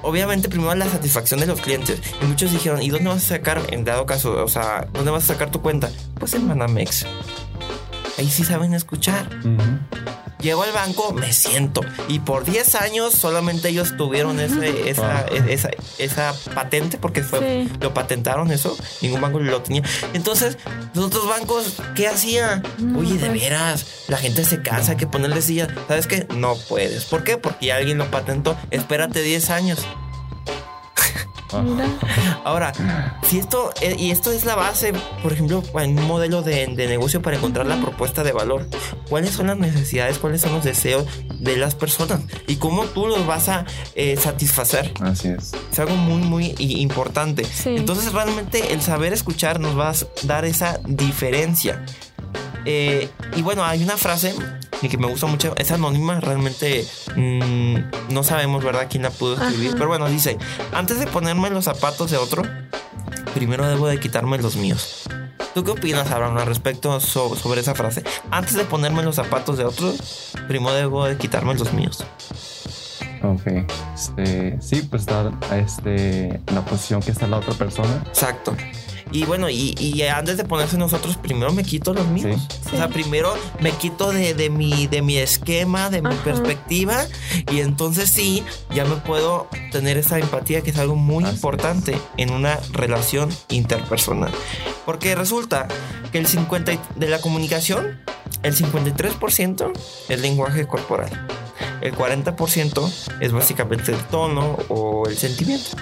obviamente 0.02 0.48
primero 0.48 0.74
la 0.74 0.88
satisfacción 0.88 1.40
de 1.40 1.46
los 1.46 1.60
clientes. 1.60 2.00
Y 2.20 2.26
muchos 2.26 2.52
dijeron, 2.52 2.82
¿y 2.82 2.90
dónde 2.90 3.08
vas 3.08 3.24
a 3.24 3.36
sacar, 3.36 3.62
en 3.70 3.84
dado 3.84 4.06
caso, 4.06 4.44
o 4.44 4.48
sea, 4.48 4.86
dónde 4.92 5.10
vas 5.10 5.24
a 5.24 5.32
sacar 5.34 5.50
tu 5.50 5.62
cuenta? 5.62 5.90
Pues 6.18 6.34
en 6.34 6.48
Banamex. 6.48 7.06
Ahí 8.18 8.30
sí 8.30 8.44
saben 8.44 8.74
escuchar. 8.74 9.28
Llego 10.42 10.62
al 10.64 10.72
banco, 10.72 11.12
me 11.12 11.32
siento. 11.32 11.80
Y 12.08 12.18
por 12.18 12.44
10 12.44 12.74
años 12.74 13.14
solamente 13.14 13.68
ellos 13.68 13.96
tuvieron 13.96 14.40
ese, 14.40 14.90
esa, 14.90 15.24
Wow. 15.30 15.48
esa, 15.48 15.70
esa 15.98 16.34
patente, 16.54 16.98
porque 16.98 17.22
fue, 17.22 17.40
Sí. 17.66 17.72
lo 17.80 17.94
patentaron 17.94 18.50
eso. 18.50 18.76
Ningún 19.00 19.20
banco 19.20 19.38
lo 19.38 19.62
tenía. 19.62 19.82
Entonces, 20.14 20.58
los 20.94 21.06
otros 21.06 21.28
bancos, 21.28 21.74
¿qué 21.94 22.08
hacían? 22.08 22.62
No, 22.78 22.98
Oye, 22.98 23.14
de 23.18 23.26
pues. 23.28 23.40
veras, 23.40 23.86
la 24.08 24.16
gente 24.18 24.44
se 24.44 24.60
cansa, 24.62 24.92
hay 24.92 24.96
que 24.96 25.06
ponerle 25.06 25.40
silla. 25.42 25.68
¿Sabes 25.88 26.06
qué? 26.06 26.26
No 26.34 26.56
puedes. 26.68 27.04
¿Por 27.04 27.24
qué? 27.24 27.36
Porque 27.38 27.72
alguien 27.72 27.98
lo 27.98 28.10
patentó. 28.10 28.56
Espérate 28.70 29.22
10 29.22 29.50
años. 29.50 29.78
Mira. 31.60 31.86
Ahora, 32.44 32.72
si 33.26 33.38
esto, 33.38 33.72
eh, 33.80 33.96
y 33.98 34.10
esto 34.10 34.32
es 34.32 34.44
la 34.44 34.54
base, 34.54 34.92
por 35.22 35.32
ejemplo, 35.32 35.62
en 35.74 35.98
un 35.98 36.06
modelo 36.06 36.42
de, 36.42 36.66
de 36.66 36.86
negocio 36.86 37.22
para 37.22 37.36
encontrar 37.36 37.66
la 37.66 37.80
propuesta 37.80 38.22
de 38.22 38.32
valor, 38.32 38.66
¿cuáles 39.08 39.32
son 39.32 39.48
las 39.48 39.58
necesidades, 39.58 40.18
cuáles 40.18 40.40
son 40.40 40.52
los 40.52 40.64
deseos 40.64 41.06
de 41.38 41.56
las 41.56 41.74
personas 41.74 42.20
y 42.46 42.56
cómo 42.56 42.84
tú 42.84 43.06
los 43.06 43.26
vas 43.26 43.48
a 43.48 43.64
eh, 43.94 44.16
satisfacer? 44.16 44.92
Así 45.00 45.28
es. 45.28 45.52
Es 45.70 45.78
algo 45.78 45.96
muy, 45.96 46.20
muy 46.20 46.54
importante. 46.58 47.44
Sí. 47.44 47.76
Entonces, 47.76 48.12
realmente 48.12 48.72
el 48.72 48.80
saber 48.80 49.12
escuchar 49.12 49.60
nos 49.60 49.78
va 49.78 49.90
a 49.90 49.94
dar 50.24 50.44
esa 50.44 50.80
diferencia. 50.86 51.84
Eh, 52.64 53.08
y 53.36 53.42
bueno, 53.42 53.64
hay 53.64 53.82
una 53.82 53.96
frase 53.96 54.34
y 54.82 54.88
que 54.88 54.98
me 54.98 55.06
gusta 55.06 55.26
mucho, 55.26 55.54
es 55.56 55.70
anónima, 55.70 56.20
realmente 56.20 56.86
mm, 57.16 58.12
no 58.12 58.22
sabemos, 58.24 58.62
¿verdad?, 58.64 58.88
quién 58.90 59.04
la 59.04 59.10
pudo 59.10 59.34
escribir. 59.34 59.68
Ajá. 59.68 59.76
Pero 59.76 59.88
bueno, 59.88 60.08
dice, 60.08 60.38
antes 60.72 60.98
de 60.98 61.06
ponerme 61.06 61.50
los 61.50 61.64
zapatos 61.64 62.10
de 62.10 62.16
otro, 62.16 62.42
primero 63.34 63.66
debo 63.68 63.86
de 63.86 63.98
quitarme 64.00 64.38
los 64.38 64.56
míos. 64.56 65.04
¿Tú 65.54 65.62
qué 65.64 65.70
opinas, 65.72 66.10
Abraham, 66.10 66.38
al 66.38 66.46
respecto 66.46 66.98
so- 67.00 67.36
sobre 67.36 67.60
esa 67.60 67.74
frase? 67.74 68.02
Antes 68.30 68.54
de 68.54 68.64
ponerme 68.64 69.02
los 69.02 69.16
zapatos 69.16 69.58
de 69.58 69.64
otro, 69.64 69.92
primero 70.48 70.72
debo 70.74 71.04
de 71.04 71.16
quitarme 71.18 71.54
los 71.54 71.72
míos. 71.74 72.04
Ok. 73.22 73.66
Este, 73.94 74.58
sí, 74.60 74.82
pues 74.90 75.02
estar 75.02 75.30
este, 75.54 76.28
en 76.36 76.54
la 76.54 76.64
posición 76.64 77.00
que 77.02 77.10
está 77.12 77.26
la 77.26 77.36
otra 77.38 77.54
persona. 77.54 78.02
Exacto. 78.08 78.56
Y 79.12 79.24
bueno, 79.26 79.50
y, 79.50 79.74
y 79.78 80.02
antes 80.02 80.36
de 80.38 80.44
ponerse 80.44 80.78
nosotros, 80.78 81.16
primero 81.18 81.52
me 81.52 81.62
quito 81.64 81.92
los 81.92 82.06
míos. 82.08 82.40
Sí. 82.50 82.58
O 82.72 82.76
sea, 82.76 82.88
primero 82.88 83.34
me 83.60 83.70
quito 83.72 84.10
de, 84.10 84.32
de 84.34 84.48
mi, 84.48 84.86
de 84.86 85.02
mi 85.02 85.18
esquema, 85.18 85.90
de 85.90 86.00
mi 86.02 86.14
Ajá. 86.14 86.24
perspectiva. 86.24 87.04
Y 87.52 87.60
entonces 87.60 88.08
sí, 88.10 88.42
ya 88.74 88.84
me 88.86 88.96
puedo 88.96 89.48
tener 89.70 89.98
esa 89.98 90.18
empatía 90.18 90.62
que 90.62 90.70
es 90.70 90.78
algo 90.78 90.96
muy 90.96 91.24
Así 91.24 91.34
importante 91.34 91.98
en 92.16 92.30
una 92.32 92.58
relación 92.72 93.28
interpersonal. 93.50 94.30
Porque 94.86 95.14
resulta 95.14 95.68
que 96.10 96.18
el 96.18 96.26
50 96.26 96.72
y- 96.72 96.80
de 96.96 97.08
la 97.08 97.20
comunicación, 97.20 98.00
el 98.42 98.54
53% 98.56 99.72
es 100.08 100.20
lenguaje 100.20 100.66
corporal. 100.66 101.10
El 101.82 101.94
40% 101.94 102.90
es 103.20 103.32
básicamente 103.32 103.92
el 103.92 103.98
tono 104.04 104.56
o 104.68 105.06
el 105.06 105.16
sentimiento. 105.18 105.76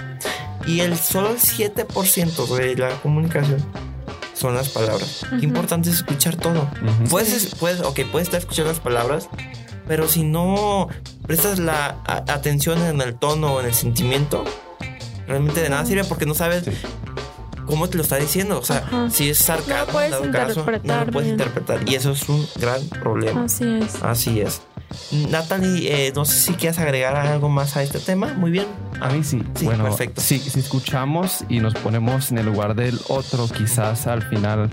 Y 0.67 0.81
el 0.81 0.97
solo 0.97 1.29
el 1.31 1.37
7% 1.39 2.55
de 2.57 2.75
la 2.75 2.89
comunicación 3.01 3.63
son 4.35 4.55
las 4.55 4.69
palabras. 4.69 5.25
Qué 5.39 5.45
importante 5.45 5.89
es 5.89 5.95
escuchar 5.97 6.35
todo. 6.35 6.61
Ujú. 6.61 7.03
Puedes, 7.09 7.55
puedes, 7.55 7.81
ok, 7.81 8.01
puedes 8.11 8.27
estar 8.27 8.39
escuchando 8.39 8.71
las 8.71 8.79
palabras, 8.81 9.29
pero 9.87 10.07
si 10.07 10.23
no 10.23 10.87
prestas 11.27 11.59
la 11.59 11.97
a- 12.05 12.23
atención 12.33 12.81
en 12.81 13.01
el 13.01 13.15
tono 13.15 13.53
o 13.55 13.59
en 13.59 13.67
el 13.67 13.73
sentimiento, 13.73 14.43
realmente 15.27 15.61
de 15.61 15.69
nada 15.69 15.85
sirve 15.85 16.03
porque 16.05 16.25
no 16.25 16.33
sabes 16.33 16.63
Sí. 16.65 16.71
cómo 17.65 17.87
te 17.89 17.97
lo 17.97 18.03
está 18.03 18.17
diciendo. 18.17 18.57
O 18.59 18.63
sea, 18.63 18.77
Ajá. 18.77 19.09
si 19.09 19.29
es 19.29 19.37
sarcasmo, 19.37 19.75
No 19.75 19.85
lo 19.85 19.91
puedes 19.93 20.13
en 20.13 20.31
dado 20.31 20.47
caso, 20.47 20.59
no 20.65 20.71
interpretar 20.71 21.05
lo 21.07 21.11
puedes 21.13 21.29
interpretar. 21.29 21.89
Y 21.89 21.95
eso 21.95 22.11
es 22.11 22.27
un 22.29 22.47
gran 22.55 22.81
problema. 22.89 23.43
Así 23.45 23.65
es. 23.81 23.95
Así 24.03 24.41
es. 24.41 24.61
Natalie, 25.29 26.07
eh, 26.07 26.13
no 26.15 26.25
sé 26.25 26.39
si 26.39 26.53
quieres 26.53 26.79
agregar 26.79 27.15
algo 27.15 27.49
más 27.49 27.77
a 27.77 27.83
este 27.83 27.99
tema. 27.99 28.27
Muy 28.35 28.51
bien. 28.51 28.65
A 28.99 29.09
mí 29.09 29.23
sí. 29.23 29.41
Sí, 29.55 29.65
bueno, 29.65 29.83
perfecto. 29.85 30.21
Si, 30.21 30.39
si 30.39 30.59
escuchamos 30.59 31.43
y 31.49 31.59
nos 31.59 31.73
ponemos 31.73 32.31
en 32.31 32.37
el 32.37 32.45
lugar 32.45 32.75
del 32.75 32.99
otro, 33.07 33.47
quizás 33.47 34.05
al 34.07 34.21
final 34.21 34.69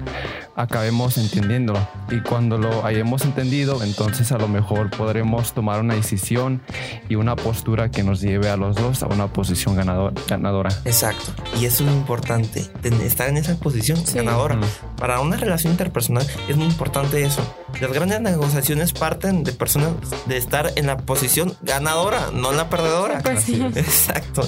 acabemos 0.55 1.17
entendiéndolo. 1.19 1.79
Y 2.11 2.21
cuando 2.21 2.59
lo 2.59 2.85
hayamos 2.85 3.23
entendido, 3.25 3.83
entonces 3.83 4.31
a 4.33 4.39
lo 4.39 4.49
mejor 4.49 4.91
podremos 4.91 5.53
tomar 5.55 5.81
una 5.81 5.95
decisión 5.95 6.61
y 7.09 7.15
una 7.15 7.37
postura 7.37 7.91
que 7.91 8.03
nos 8.03 8.21
lleve 8.21 8.51
a 8.51 8.57
los 8.57 8.77
dos 8.77 9.03
a 9.03 9.07
una 9.07 9.33
posición 9.33 9.77
ganador- 9.77 10.13
ganadora. 10.29 10.71
Exacto. 10.85 11.33
Y 11.61 11.65
eso 11.65 11.85
es 11.87 11.93
importante, 11.93 12.67
estar 13.03 13.29
en 13.29 13.37
esa 13.39 13.57
posición 13.59 13.97
Sí. 14.05 14.17
ganadora. 14.17 14.57
Mm. 14.57 14.65
Para 14.99 15.21
una 15.21 15.37
relación 15.37 15.73
interpersonal 15.73 16.27
es 16.49 16.57
muy 16.57 16.67
importante 16.67 17.23
eso. 17.25 17.41
Las 17.81 17.93
grandes 17.93 18.21
negociaciones 18.21 18.93
parten 18.93 19.45
de 19.45 19.53
personas 19.53 19.93
de 20.27 20.37
estar 20.37 20.73
en 20.75 20.87
la 20.87 20.97
posición 20.97 21.57
ganadora, 21.63 22.31
no 22.33 22.51
la 22.53 22.69
perdedora. 22.69 23.21
Pues 23.21 23.45
sí. 23.45 23.63
Exacto. 23.75 24.47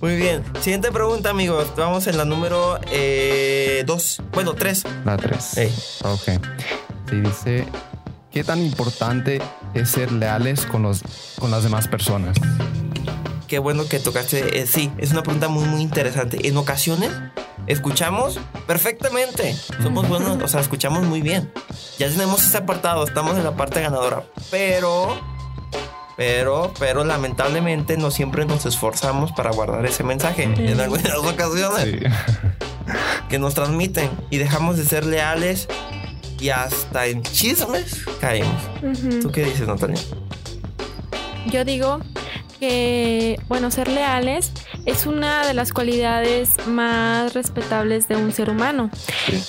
Muy 0.00 0.16
bien. 0.16 0.42
Siguiente 0.60 0.90
pregunta, 0.90 1.30
amigos. 1.30 1.68
Vamos 1.76 2.06
en 2.08 2.16
la 2.16 2.24
número 2.24 2.80
2. 3.86 4.22
bueno, 4.32 4.54
3. 4.54 4.84
La 5.04 5.16
3. 5.16 5.58
Ok. 6.02 6.22
Sí, 7.10 7.20
dice, 7.20 7.66
¿qué 8.32 8.42
tan 8.42 8.60
importante 8.60 9.40
es 9.74 9.90
ser 9.90 10.10
leales 10.10 10.66
con, 10.66 10.82
los, 10.82 11.02
con 11.38 11.50
las 11.52 11.62
demás 11.62 11.86
personas? 11.86 12.36
Qué 13.46 13.60
bueno 13.60 13.86
que 13.86 14.00
tocaste. 14.00 14.58
eh, 14.62 14.66
sí, 14.66 14.90
es 14.98 15.12
una 15.12 15.22
pregunta 15.22 15.48
muy, 15.48 15.64
muy 15.64 15.82
interesante. 15.82 16.48
En 16.48 16.56
ocasiones 16.56 17.10
escuchamos 17.66 18.38
perfectamente. 18.66 19.54
Somos 19.82 20.08
buenos, 20.08 20.42
o 20.42 20.48
sea, 20.48 20.60
escuchamos 20.60 21.02
muy 21.04 21.20
bien. 21.20 21.52
Ya 21.98 22.08
tenemos 22.08 22.42
ese 22.44 22.58
apartado, 22.58 23.04
estamos 23.04 23.36
en 23.36 23.44
la 23.44 23.56
parte 23.56 23.80
ganadora. 23.80 24.24
Pero, 24.50 25.16
pero, 26.16 26.72
pero 26.78 27.04
lamentablemente 27.04 27.96
no 27.96 28.10
siempre 28.10 28.44
nos 28.46 28.66
esforzamos 28.66 29.32
para 29.32 29.50
guardar 29.50 29.84
ese 29.86 30.02
mensaje. 30.04 30.44
En 30.44 30.80
algunas 30.80 31.14
ocasiones 31.14 31.84
Sí. 31.84 31.98
que 33.28 33.38
nos 33.38 33.54
transmiten 33.54 34.10
y 34.30 34.36
dejamos 34.38 34.76
de 34.76 34.84
ser 34.84 35.04
leales 35.06 35.68
y 36.40 36.50
hasta 36.50 37.06
en 37.06 37.22
chismes 37.22 38.02
caemos. 38.20 38.62
¿Tú 39.22 39.30
qué 39.32 39.44
dices, 39.44 39.66
Natalia? 39.66 39.98
Yo 41.46 41.64
digo 41.64 42.00
que, 42.58 43.38
bueno, 43.48 43.70
ser 43.70 43.88
leales 43.88 44.52
es 44.86 45.06
una 45.06 45.46
de 45.46 45.54
las 45.54 45.72
cualidades 45.72 46.50
más 46.66 47.34
respetables 47.34 48.08
de 48.08 48.16
un 48.16 48.32
ser 48.32 48.50
humano. 48.50 48.90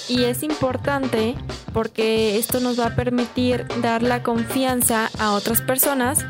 Y 0.08 0.24
es 0.24 0.44
importante 0.44 1.36
porque 1.74 2.38
esto 2.38 2.60
nos 2.60 2.80
va 2.80 2.88
a 2.88 2.96
permitir 2.96 3.66
dar 3.82 4.02
la 4.02 4.24
confianza 4.24 5.10
a 5.20 5.32
otras 5.32 5.62
personas. 5.62 6.26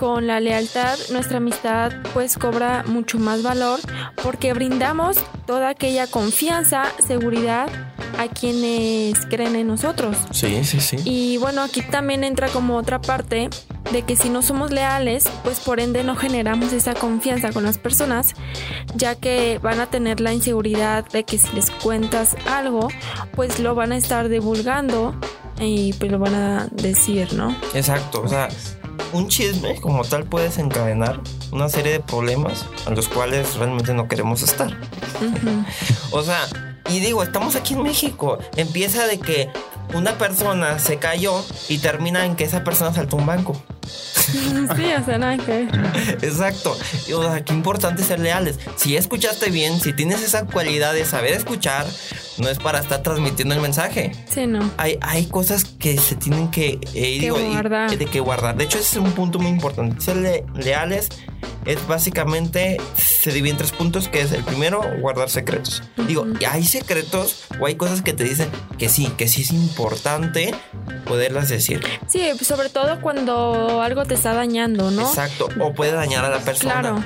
Con 0.00 0.26
la 0.26 0.40
lealtad, 0.40 0.98
nuestra 1.10 1.38
amistad 1.38 1.92
pues 2.12 2.36
cobra 2.36 2.84
mucho 2.86 3.18
más 3.18 3.42
valor 3.42 3.80
porque 4.22 4.52
brindamos 4.52 5.16
toda 5.46 5.70
aquella 5.70 6.06
confianza, 6.06 6.84
seguridad 7.06 7.68
a 8.18 8.28
quienes 8.28 9.26
creen 9.26 9.56
en 9.56 9.66
nosotros. 9.66 10.16
Sí, 10.30 10.64
sí, 10.64 10.80
sí. 10.80 10.96
Y 11.04 11.36
bueno, 11.38 11.62
aquí 11.62 11.82
también 11.82 12.24
entra 12.24 12.48
como 12.48 12.76
otra 12.76 13.00
parte 13.00 13.50
de 13.92 14.02
que 14.02 14.16
si 14.16 14.28
no 14.28 14.42
somos 14.42 14.70
leales, 14.70 15.24
pues 15.44 15.60
por 15.60 15.80
ende 15.80 16.02
no 16.04 16.16
generamos 16.16 16.72
esa 16.72 16.94
confianza 16.94 17.52
con 17.52 17.64
las 17.64 17.78
personas, 17.78 18.34
ya 18.94 19.14
que 19.14 19.58
van 19.62 19.80
a 19.80 19.86
tener 19.86 20.20
la 20.20 20.32
inseguridad 20.32 21.06
de 21.08 21.24
que 21.24 21.38
si 21.38 21.48
les 21.54 21.70
cuentas 21.70 22.36
algo, 22.46 22.88
pues 23.34 23.60
lo 23.60 23.74
van 23.74 23.92
a 23.92 23.96
estar 23.96 24.28
divulgando 24.28 25.14
y 25.60 25.92
pues 25.94 26.10
lo 26.10 26.18
van 26.18 26.34
a 26.34 26.68
decir, 26.72 27.32
¿no? 27.34 27.56
Exacto, 27.74 28.22
o 28.22 28.28
sea, 28.28 28.48
un 29.12 29.28
chisme 29.28 29.80
como 29.80 30.04
tal 30.04 30.24
puede 30.24 30.46
desencadenar 30.46 31.20
una 31.52 31.68
serie 31.68 31.92
de 31.92 32.00
problemas 32.00 32.66
a 32.86 32.90
los 32.90 33.08
cuales 33.08 33.56
realmente 33.56 33.94
no 33.94 34.08
queremos 34.08 34.42
estar. 34.42 34.76
O 36.12 36.22
sea, 36.22 36.46
y 36.88 37.00
digo, 37.00 37.22
estamos 37.22 37.56
aquí 37.56 37.74
en 37.74 37.82
México. 37.82 38.38
Empieza 38.56 39.06
de 39.06 39.18
que 39.18 39.50
una 39.94 40.18
persona 40.18 40.78
se 40.78 40.98
cayó 40.98 41.44
y 41.68 41.78
termina 41.78 42.24
en 42.24 42.36
que 42.36 42.44
esa 42.44 42.64
persona 42.64 42.92
saltó 42.92 43.16
un 43.16 43.26
banco. 43.26 43.60
Sí, 44.26 44.92
o 44.92 45.04
sea, 45.04 45.18
nada 45.18 45.36
que. 45.38 45.68
Exacto. 46.26 46.76
Y, 47.06 47.12
O 47.12 47.22
sea, 47.22 47.44
qué 47.44 47.52
importante 47.52 48.02
ser 48.02 48.18
leales. 48.18 48.58
Si 48.74 48.96
escuchaste 48.96 49.50
bien, 49.50 49.80
si 49.80 49.92
tienes 49.92 50.20
esa 50.22 50.46
cualidad 50.46 50.94
de 50.94 51.04
saber 51.04 51.32
escuchar, 51.32 51.86
no 52.38 52.48
es 52.48 52.58
para 52.58 52.78
estar 52.80 53.02
transmitiendo 53.02 53.54
el 53.54 53.60
mensaje. 53.60 54.12
Sí, 54.28 54.46
no. 54.46 54.70
Hay, 54.76 54.98
hay 55.00 55.26
cosas 55.26 55.64
que 55.64 55.96
se 55.98 56.14
tienen 56.16 56.50
que, 56.50 56.78
eh, 56.94 57.18
digo, 57.20 57.38
y- 57.40 57.52
guardar. 57.52 57.96
de 57.96 58.04
que 58.06 58.20
guardar. 58.20 58.56
De 58.56 58.64
hecho, 58.64 58.78
ese 58.78 58.98
es 58.98 59.04
un 59.04 59.12
punto 59.12 59.38
muy 59.38 59.50
importante. 59.50 60.00
Ser 60.00 60.16
le- 60.16 60.44
leales 60.54 61.08
es 61.64 61.84
básicamente, 61.88 62.76
se 62.96 63.32
divide 63.32 63.50
en 63.52 63.56
tres 63.58 63.72
puntos, 63.72 64.08
que 64.08 64.20
es 64.20 64.32
el 64.32 64.44
primero, 64.44 64.82
guardar 65.00 65.28
secretos. 65.30 65.82
Digo, 66.06 66.26
y 66.40 66.44
hay 66.44 66.64
secretos 66.64 67.44
o 67.60 67.66
hay 67.66 67.74
cosas 67.74 68.02
que 68.02 68.12
te 68.12 68.22
dicen 68.24 68.48
que 68.78 68.88
sí, 68.88 69.06
que 69.16 69.26
sí 69.28 69.42
es 69.42 69.50
importante 69.52 70.54
poderlas 71.06 71.48
decir. 71.48 71.80
Sí, 72.08 72.20
sobre 72.42 72.68
todo 72.68 73.00
cuando 73.00 73.82
algo 73.82 74.04
te 74.04 74.14
está 74.14 74.32
dañando, 74.34 74.90
¿no? 74.90 75.02
Exacto. 75.02 75.48
O 75.60 75.72
puede 75.74 75.92
dañar 75.92 76.24
a 76.24 76.30
la 76.30 76.38
persona. 76.38 76.72
Claro. 76.80 77.04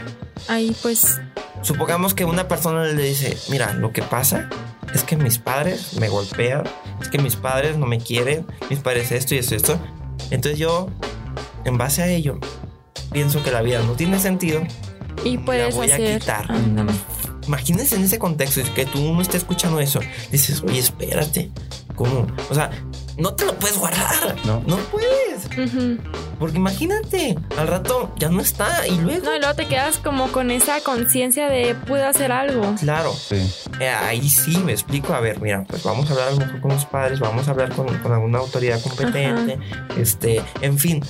Ahí 0.49 0.75
pues 0.83 1.21
Supongamos 1.63 2.15
que 2.15 2.25
una 2.25 2.49
persona 2.49 2.85
le 2.85 3.03
dice, 3.03 3.37
mira, 3.51 3.75
lo 3.75 3.93
que 3.93 4.01
pasa 4.01 4.49
es 4.95 5.05
que 5.05 5.17
mis 5.17 5.39
padres 5.39 5.95
me 5.95 6.09
golpean, 6.09 6.65
es 7.01 7.09
que 7.09 7.19
mis 7.19 7.37
padres 7.37 7.77
no 7.77 7.87
me 7.87 7.99
quieren, 7.99 8.47
mis 8.69 8.79
padres 8.81 9.13
esto 9.13 9.35
y 9.35 9.39
esto 9.39 9.55
y 9.55 9.57
esto. 9.57 9.79
Entonces 10.31 10.59
yo, 10.59 10.89
en 11.65 11.79
base 11.79 12.03
a 12.03 12.09
ello, 12.09 12.39
pienso 13.13 13.43
que 13.43 13.51
la 13.51 13.63
vida 13.63 13.83
no 13.83 13.93
tiene 13.93 14.19
sentido. 14.19 14.63
y 15.25 15.39
puedes 15.39 15.75
voy 15.75 15.91
a 15.91 15.95
hacer 15.95 16.19
quitar. 16.21 16.51
Ándale. 16.51 16.93
Imagínense 17.47 17.97
en 17.97 18.05
ese 18.05 18.19
contexto, 18.19 18.61
que 18.75 18.87
tú 18.87 19.13
no 19.13 19.21
estés 19.21 19.43
escuchando 19.43 19.81
eso. 19.81 20.01
Dices, 20.31 20.63
oye, 20.63 20.79
espérate, 20.79 21.51
¿cómo? 21.97 22.27
O 22.49 22.55
sea, 22.55 22.71
no 23.17 23.35
te 23.35 23.45
lo 23.45 23.55
puedes 23.59 23.77
guardar. 23.79 24.37
No. 24.45 24.63
No 24.67 24.77
puedes. 24.77 25.47
Ujú. 25.47 25.99
Porque 26.41 26.57
imagínate, 26.57 27.37
al 27.57 27.69
rato 27.69 28.13
ya 28.19 28.29
no 28.31 28.41
está 28.41 28.89
y 28.89 28.99
luego... 28.99 29.27
No, 29.27 29.37
y 29.37 29.39
luego 29.39 29.55
te 29.55 29.67
quedas 29.67 29.99
como 29.99 30.33
con 30.33 30.51
esa 30.51 30.81
conciencia 30.81 31.49
de 31.51 31.75
pude 31.75 32.03
hacer 32.03 32.33
algo. 32.33 32.75
Claro, 32.81 33.13
Sí. 33.13 33.37
Eh, 33.79 33.89
ahí 33.89 34.29
sí 34.29 34.57
me 34.59 34.73
explico. 34.73 35.13
A 35.13 35.21
ver, 35.21 35.41
mira, 35.41 35.65
pues 35.69 35.83
vamos 35.85 36.09
a 36.09 36.13
hablar 36.15 36.29
a 36.29 36.31
lo 36.33 36.37
mejor 36.39 36.61
con 36.63 36.73
los 36.73 36.85
padres, 36.87 37.21
vamos 37.21 37.47
a 37.47 37.51
hablar 37.53 37.73
con, 37.75 37.87
con 37.99 38.13
alguna 38.13 38.39
autoridad 38.39 38.81
competente, 38.83 39.59
este, 39.99 40.43
en 40.63 40.79
fin, 40.79 41.05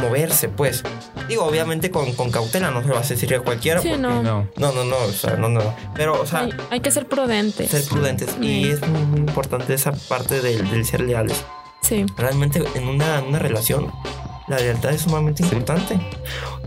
moverse, 0.00 0.48
pues. 0.48 0.82
Digo, 1.28 1.44
obviamente 1.44 1.90
con, 1.90 2.12
con 2.14 2.30
cautela, 2.30 2.70
no 2.70 2.82
se 2.82 2.88
lo 2.88 2.94
vas 2.96 3.06
a 3.06 3.14
decir 3.14 3.34
a 3.34 3.40
cualquiera. 3.40 3.80
Sí, 3.80 3.88
porque- 3.88 4.02
no. 4.02 4.22
No. 4.22 4.48
no, 4.56 4.72
no, 4.72 4.84
no, 4.84 4.96
o 4.96 5.12
sea, 5.12 5.36
no, 5.36 5.48
no. 5.48 5.62
Pero, 5.94 6.20
o 6.20 6.26
sea, 6.26 6.40
Hay, 6.40 6.54
hay 6.70 6.80
que 6.80 6.90
ser 6.90 7.06
prudentes. 7.06 7.70
ser 7.70 7.84
prudentes. 7.84 8.30
Y 8.40 8.68
es 8.68 8.80
muy, 8.86 9.02
muy 9.02 9.20
importante 9.20 9.74
esa 9.74 9.92
parte 9.92 10.40
del, 10.40 10.68
del 10.70 10.84
ser 10.84 11.00
leales. 11.02 11.44
Sí. 11.82 12.04
Realmente 12.16 12.64
en 12.74 12.88
una, 12.88 13.20
una 13.22 13.38
relación 13.38 13.92
la 14.48 14.58
lealtad 14.58 14.92
es 14.92 15.02
sumamente 15.02 15.42
importante. 15.42 15.98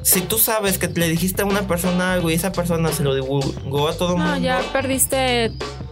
Si 0.02 0.22
tú 0.22 0.38
sabes 0.38 0.78
que 0.78 0.88
le 0.88 1.08
dijiste 1.10 1.42
a 1.42 1.46
una 1.46 1.68
persona 1.68 2.14
algo 2.14 2.30
y 2.30 2.34
esa 2.34 2.52
persona 2.52 2.92
se 2.92 3.04
lo 3.04 3.14
divulgó 3.16 3.88
a 3.90 3.94
todo 3.98 4.14
el 4.14 4.20
No, 4.20 4.26
mundo. 4.26 4.40
ya 4.42 4.62
perdiste 4.72 5.52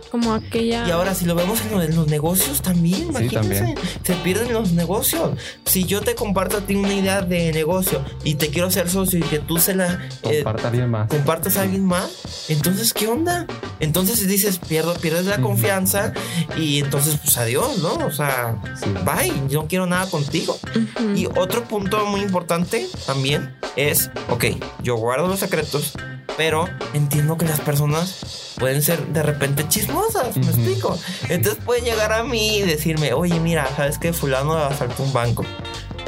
como 0.09 0.33
aquella. 0.33 0.87
Y 0.87 0.91
ahora, 0.91 1.13
si 1.15 1.25
lo 1.25 1.35
vemos 1.35 1.61
en, 1.61 1.71
lo 1.71 1.79
de 1.79 1.89
los 1.89 2.07
negocios 2.07 2.61
también, 2.61 2.99
Sí, 2.99 3.03
imagínense, 3.09 3.35
también. 3.39 3.75
se 4.03 4.13
pierden 4.15 4.53
los 4.53 4.71
negocios. 4.71 5.31
Si 5.65 5.85
yo 5.85 6.01
te 6.01 6.15
comparto 6.15 6.57
a 6.57 6.61
ti 6.61 6.75
una 6.75 6.93
idea 6.93 7.21
de 7.21 7.51
negocio 7.53 8.03
y 8.23 8.35
te 8.35 8.49
quiero 8.49 8.67
hacer 8.67 8.89
socio 8.89 9.19
y 9.19 9.23
que 9.23 9.39
tú 9.39 9.57
se 9.59 9.75
la 9.75 9.99
eh, 10.23 10.43
alguien 10.63 10.89
más. 10.89 11.07
compartas 11.09 11.57
a 11.57 11.61
alguien 11.63 11.85
más, 11.85 12.45
entonces, 12.49 12.93
¿qué 12.93 13.07
onda? 13.07 13.45
Entonces 13.79 14.27
dices, 14.27 14.59
pierdo, 14.59 14.93
pierdes 14.95 15.25
la 15.25 15.39
confianza 15.39 16.13
y 16.57 16.79
entonces, 16.79 17.17
pues 17.23 17.37
adiós, 17.37 17.77
¿no? 17.79 17.93
O 18.05 18.11
sea, 18.11 18.61
Sí. 18.81 18.89
bye, 19.05 19.33
yo 19.49 19.61
no 19.63 19.67
quiero 19.67 19.85
nada 19.85 20.09
contigo. 20.09 20.57
Ujú. 20.71 21.09
Y 21.15 21.25
otro 21.27 21.63
punto 21.67 22.05
muy 22.05 22.21
importante 22.21 22.87
también 23.05 23.55
es, 23.75 24.09
ok, 24.29 24.45
yo 24.83 24.95
guardo 24.95 25.27
los 25.27 25.39
secretos, 25.39 25.93
pero 26.37 26.69
entiendo 26.93 27.37
que 27.37 27.45
las 27.45 27.59
personas 27.59 28.55
pueden 28.59 28.81
ser 28.81 29.05
de 29.07 29.23
repente 29.23 29.67
chismosas, 29.67 30.37
¿me 30.37 30.45
explico? 30.45 30.97
Entonces 31.27 31.61
pueden 31.63 31.83
llegar 31.83 32.13
a 32.13 32.23
mí 32.23 32.59
y 32.59 32.61
decirme, 32.61 33.13
oye, 33.13 33.39
mira, 33.39 33.67
¿sabes 33.75 33.97
que 33.97 34.13
fulano 34.13 34.55
asaltó 34.55 35.03
un 35.03 35.11
banco? 35.11 35.43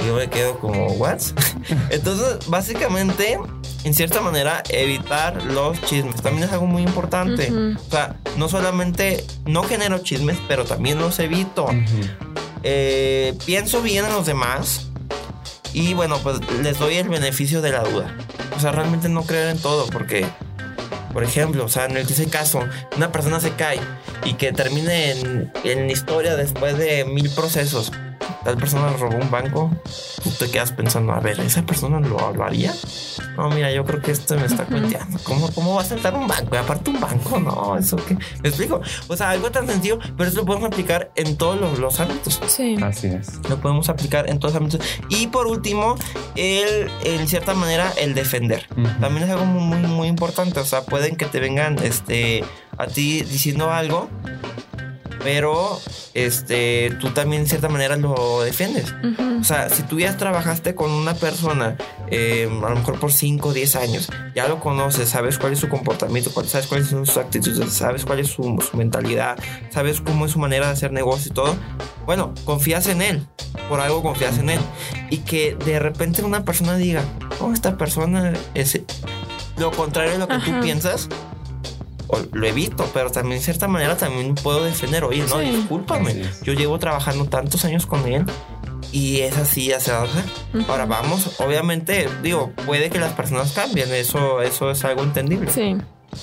Y 0.01 0.07
yo 0.07 0.15
me 0.15 0.29
quedo 0.29 0.57
como, 0.59 0.87
¿what? 0.93 1.19
Entonces, 1.89 2.47
básicamente, 2.47 3.37
en 3.83 3.93
cierta 3.93 4.21
manera, 4.21 4.63
evitar 4.69 5.43
los 5.43 5.81
chismes 5.81 6.21
también 6.21 6.45
es 6.45 6.53
algo 6.53 6.67
muy 6.67 6.83
importante. 6.83 7.51
O 7.51 7.89
sea, 7.91 8.15
no 8.37 8.47
solamente 8.47 9.25
no 9.45 9.63
genero 9.63 9.97
chismes, 9.99 10.37
pero 10.47 10.63
también 10.63 10.99
los 10.99 11.19
evito 11.19 11.67
eh, 12.63 13.37
pienso 13.45 13.81
bien 13.81 14.05
en 14.05 14.13
los 14.13 14.25
demás 14.25 14.87
y 15.73 15.93
bueno, 15.93 16.17
pues 16.23 16.39
les 16.61 16.77
doy 16.79 16.95
el 16.95 17.09
beneficio 17.09 17.61
de 17.61 17.71
la 17.71 17.83
duda. 17.83 18.15
O 18.59 18.61
sea, 18.61 18.73
realmente 18.73 19.07
no 19.07 19.23
creer 19.23 19.55
en 19.55 19.57
todo 19.57 19.87
porque, 19.87 20.25
por 21.13 21.23
ejemplo, 21.23 21.63
o 21.63 21.69
sea, 21.69 21.85
en 21.85 21.95
ese 21.95 22.29
caso, 22.29 22.59
una 22.97 23.09
persona 23.09 23.39
se 23.39 23.53
cae 23.53 23.79
y 24.25 24.33
que 24.33 24.51
termine 24.51 25.11
en, 25.11 25.49
en 25.63 25.89
historia 25.89 26.35
después 26.35 26.77
de 26.77 27.05
mil 27.05 27.29
procesos. 27.29 27.93
Tal 28.43 28.57
persona 28.57 28.89
robó 28.97 29.17
un 29.17 29.29
banco, 29.29 29.69
tú 30.23 30.29
te 30.31 30.49
quedas 30.49 30.71
pensando, 30.71 31.13
a 31.13 31.19
ver, 31.19 31.39
¿esa 31.41 31.61
persona 31.63 31.99
lo, 31.99 32.33
lo 32.33 32.43
haría? 32.43 32.73
No, 33.35 33.49
mira, 33.49 33.71
yo 33.71 33.83
creo 33.83 34.01
que 34.01 34.11
esto 34.11 34.35
me 34.35 34.45
está 34.45 34.65
cuenteando. 34.65 35.19
¿Cómo, 35.23 35.51
¿Cómo 35.51 35.75
va 35.75 35.81
a 35.81 35.85
saltar 35.85 36.15
un 36.15 36.27
banco? 36.27 36.55
Y 36.55 36.57
aparte 36.57 36.89
un 36.89 36.99
banco, 36.99 37.39
no, 37.39 37.77
eso 37.77 37.97
que... 37.97 38.15
¿Me 38.41 38.49
explico? 38.49 38.81
O 39.07 39.17
sea, 39.17 39.31
algo 39.31 39.51
tan 39.51 39.67
sencillo, 39.67 39.99
pero 40.17 40.29
eso 40.29 40.39
lo 40.39 40.45
podemos 40.45 40.67
aplicar 40.67 41.11
en 41.15 41.35
todos 41.37 41.59
los, 41.59 41.79
los 41.79 41.99
ámbitos. 41.99 42.39
Sí. 42.47 42.77
Así 42.81 43.07
es. 43.07 43.39
Lo 43.49 43.57
podemos 43.59 43.89
aplicar 43.89 44.29
en 44.29 44.39
todos 44.39 44.53
los 44.53 44.61
ámbitos. 44.61 44.81
Y 45.09 45.27
por 45.27 45.47
último, 45.47 45.95
el, 46.35 46.89
en 47.03 47.27
cierta 47.27 47.53
manera, 47.53 47.91
el 47.97 48.13
defender. 48.13 48.67
Ujú. 48.71 48.87
También 48.99 49.23
es 49.23 49.29
algo 49.31 49.45
muy, 49.45 49.77
muy, 49.77 49.89
muy 49.89 50.07
importante. 50.07 50.59
O 50.59 50.65
sea, 50.65 50.83
pueden 50.83 51.15
que 51.15 51.25
te 51.25 51.39
vengan 51.39 51.77
este, 51.79 52.43
a 52.77 52.87
ti 52.87 53.21
diciendo 53.21 53.71
algo, 53.71 54.09
pero 55.23 55.79
este, 56.13 56.95
tú 56.99 57.09
también, 57.09 57.43
en 57.43 57.47
cierta 57.47 57.69
manera, 57.69 57.95
lo 57.97 58.41
defiendes. 58.41 58.93
Ujú. 59.03 59.39
O 59.41 59.43
sea, 59.43 59.69
si 59.69 59.83
tú 59.83 59.99
ya 59.99 60.17
trabajaste 60.17 60.75
con 60.75 60.91
una 60.91 61.13
persona, 61.13 61.77
eh, 62.09 62.49
a 62.49 62.69
lo 62.69 62.75
mejor 62.75 62.99
por 62.99 63.11
5 63.11 63.49
o 63.49 63.53
10 63.53 63.75
años, 63.75 64.09
ya 64.35 64.47
lo 64.47 64.59
conoces, 64.59 65.09
sabes 65.09 65.37
cuál 65.37 65.53
es 65.53 65.59
su 65.59 65.69
comportamiento, 65.69 66.31
sabes 66.45 66.67
cuáles 66.67 66.87
son 66.87 67.05
sus 67.05 67.17
actitudes, 67.17 67.71
sabes 67.73 68.05
cuál 68.05 68.19
es 68.19 68.27
su, 68.27 68.43
su 68.69 68.77
mentalidad, 68.77 69.37
sabes 69.69 70.01
cómo 70.01 70.25
es 70.25 70.31
su 70.31 70.39
manera 70.39 70.67
de 70.67 70.73
hacer 70.73 70.91
negocio 70.91 71.31
y 71.31 71.33
todo, 71.33 71.55
bueno, 72.05 72.33
confías 72.43 72.87
en 72.87 73.01
él, 73.01 73.27
por 73.67 73.79
algo 73.79 74.01
confías 74.01 74.37
en 74.39 74.49
él. 74.49 74.59
Y 75.09 75.19
que 75.19 75.55
de 75.55 75.79
repente 75.79 76.23
una 76.23 76.43
persona 76.43 76.75
diga, 76.75 77.03
oh, 77.39 77.53
esta 77.53 77.77
persona 77.77 78.33
es 78.53 78.79
lo 79.57 79.71
contrario 79.71 80.13
de 80.13 80.17
lo 80.17 80.27
que 80.27 80.39
tú 80.39 80.59
piensas. 80.61 81.09
O 82.11 82.17
lo 82.33 82.47
evito, 82.47 82.89
pero 82.93 83.11
también 83.11 83.37
de 83.39 83.45
cierta 83.45 83.67
manera 83.67 83.95
también 83.95 84.33
puedo 84.35 84.63
defender. 84.63 85.03
Oye, 85.03 85.23
no, 85.29 85.39
Sí. 85.39 85.45
discúlpame. 85.51 86.23
Yo 86.43 86.53
llevo 86.53 86.79
trabajando 86.79 87.25
tantos 87.25 87.63
años 87.65 87.85
con 87.85 88.07
él 88.07 88.25
y 88.91 89.19
es 89.19 89.37
así, 89.37 89.71
así, 89.71 89.91
así. 89.91 90.09
Ujú. 90.57 90.71
Ahora 90.71 90.85
vamos, 90.87 91.39
obviamente, 91.39 92.09
digo, 92.23 92.51
puede 92.65 92.89
que 92.89 92.99
las 92.99 93.13
personas 93.13 93.51
cambien, 93.51 93.93
eso, 93.93 94.41
eso 94.41 94.71
es 94.71 94.83
algo 94.85 95.03
entendible, 95.03 95.51
Sí. 95.53 95.77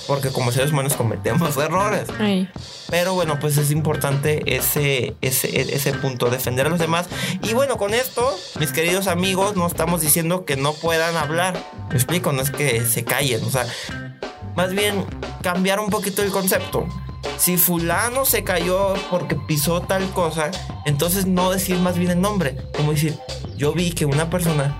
porque 0.07 0.29
como 0.29 0.51
seres 0.51 0.71
humanos 0.73 0.95
cometemos 0.95 1.55
errores. 1.57 2.09
Ahí. 2.19 2.49
Pero 2.89 3.13
bueno, 3.13 3.37
pues 3.39 3.57
es 3.57 3.71
importante 3.71 4.55
ese, 4.57 5.15
ese, 5.21 5.73
ese 5.73 5.93
punto, 5.93 6.29
defender 6.29 6.67
a 6.67 6.69
los 6.69 6.79
demás. 6.79 7.07
Y 7.43 7.53
bueno, 7.53 7.77
con 7.77 7.93
esto, 7.93 8.29
mis 8.59 8.71
queridos 8.73 9.07
amigos, 9.07 9.55
no 9.55 9.65
estamos 9.67 10.01
diciendo 10.01 10.43
que 10.43 10.57
no 10.57 10.73
puedan 10.73 11.15
hablar. 11.15 11.55
Me 11.89 11.95
explico, 11.95 12.33
no 12.33 12.41
es 12.41 12.51
que 12.51 12.83
se 12.85 13.05
callen, 13.05 13.43
o 13.45 13.49
sea, 13.49 13.65
más 14.57 14.71
bien 14.73 15.05
cambiar 15.41 15.79
un 15.79 15.89
poquito 15.89 16.21
el 16.23 16.31
concepto. 16.31 16.85
Si 17.37 17.57
fulano 17.57 18.25
se 18.25 18.43
cayó 18.43 18.93
porque 19.09 19.35
pisó 19.35 19.81
tal 19.81 20.09
cosa, 20.11 20.49
entonces 20.85 21.25
no 21.27 21.51
decir 21.51 21.77
más 21.77 21.97
bien 21.97 22.11
el 22.11 22.21
nombre, 22.21 22.57
como 22.75 22.91
decir, 22.91 23.15
yo 23.55 23.73
vi 23.73 23.91
que 23.91 24.05
una 24.05 24.29
persona, 24.29 24.77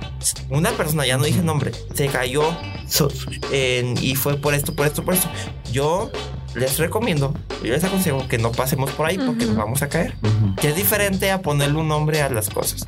una 0.49 0.71
persona, 0.71 1.05
ya 1.05 1.17
no 1.17 1.23
dije 1.23 1.41
nombre, 1.41 1.71
se 1.93 2.07
cayó 2.07 2.43
so- 2.87 3.09
en- 3.51 3.95
y 4.03 4.15
fue 4.15 4.37
por 4.37 4.53
esto, 4.53 4.73
por 4.75 4.87
esto, 4.87 5.03
por 5.03 5.13
esto. 5.13 5.29
Yo 5.71 6.09
les 6.55 6.77
recomiendo, 6.79 7.33
yo 7.63 7.71
les 7.73 7.83
aconsejo 7.83 8.27
que 8.27 8.37
no 8.37 8.51
pasemos 8.51 8.91
por 8.91 9.05
ahí 9.07 9.17
porque 9.17 9.45
nos 9.45 9.55
vamos 9.55 9.81
a 9.83 9.89
caer. 9.89 10.15
Ujú. 10.23 10.55
Que 10.55 10.69
es 10.69 10.75
diferente 10.75 11.31
a 11.31 11.41
ponerle 11.41 11.77
un 11.79 11.87
nombre 11.87 12.21
a 12.21 12.29
las 12.29 12.49
cosas. 12.49 12.87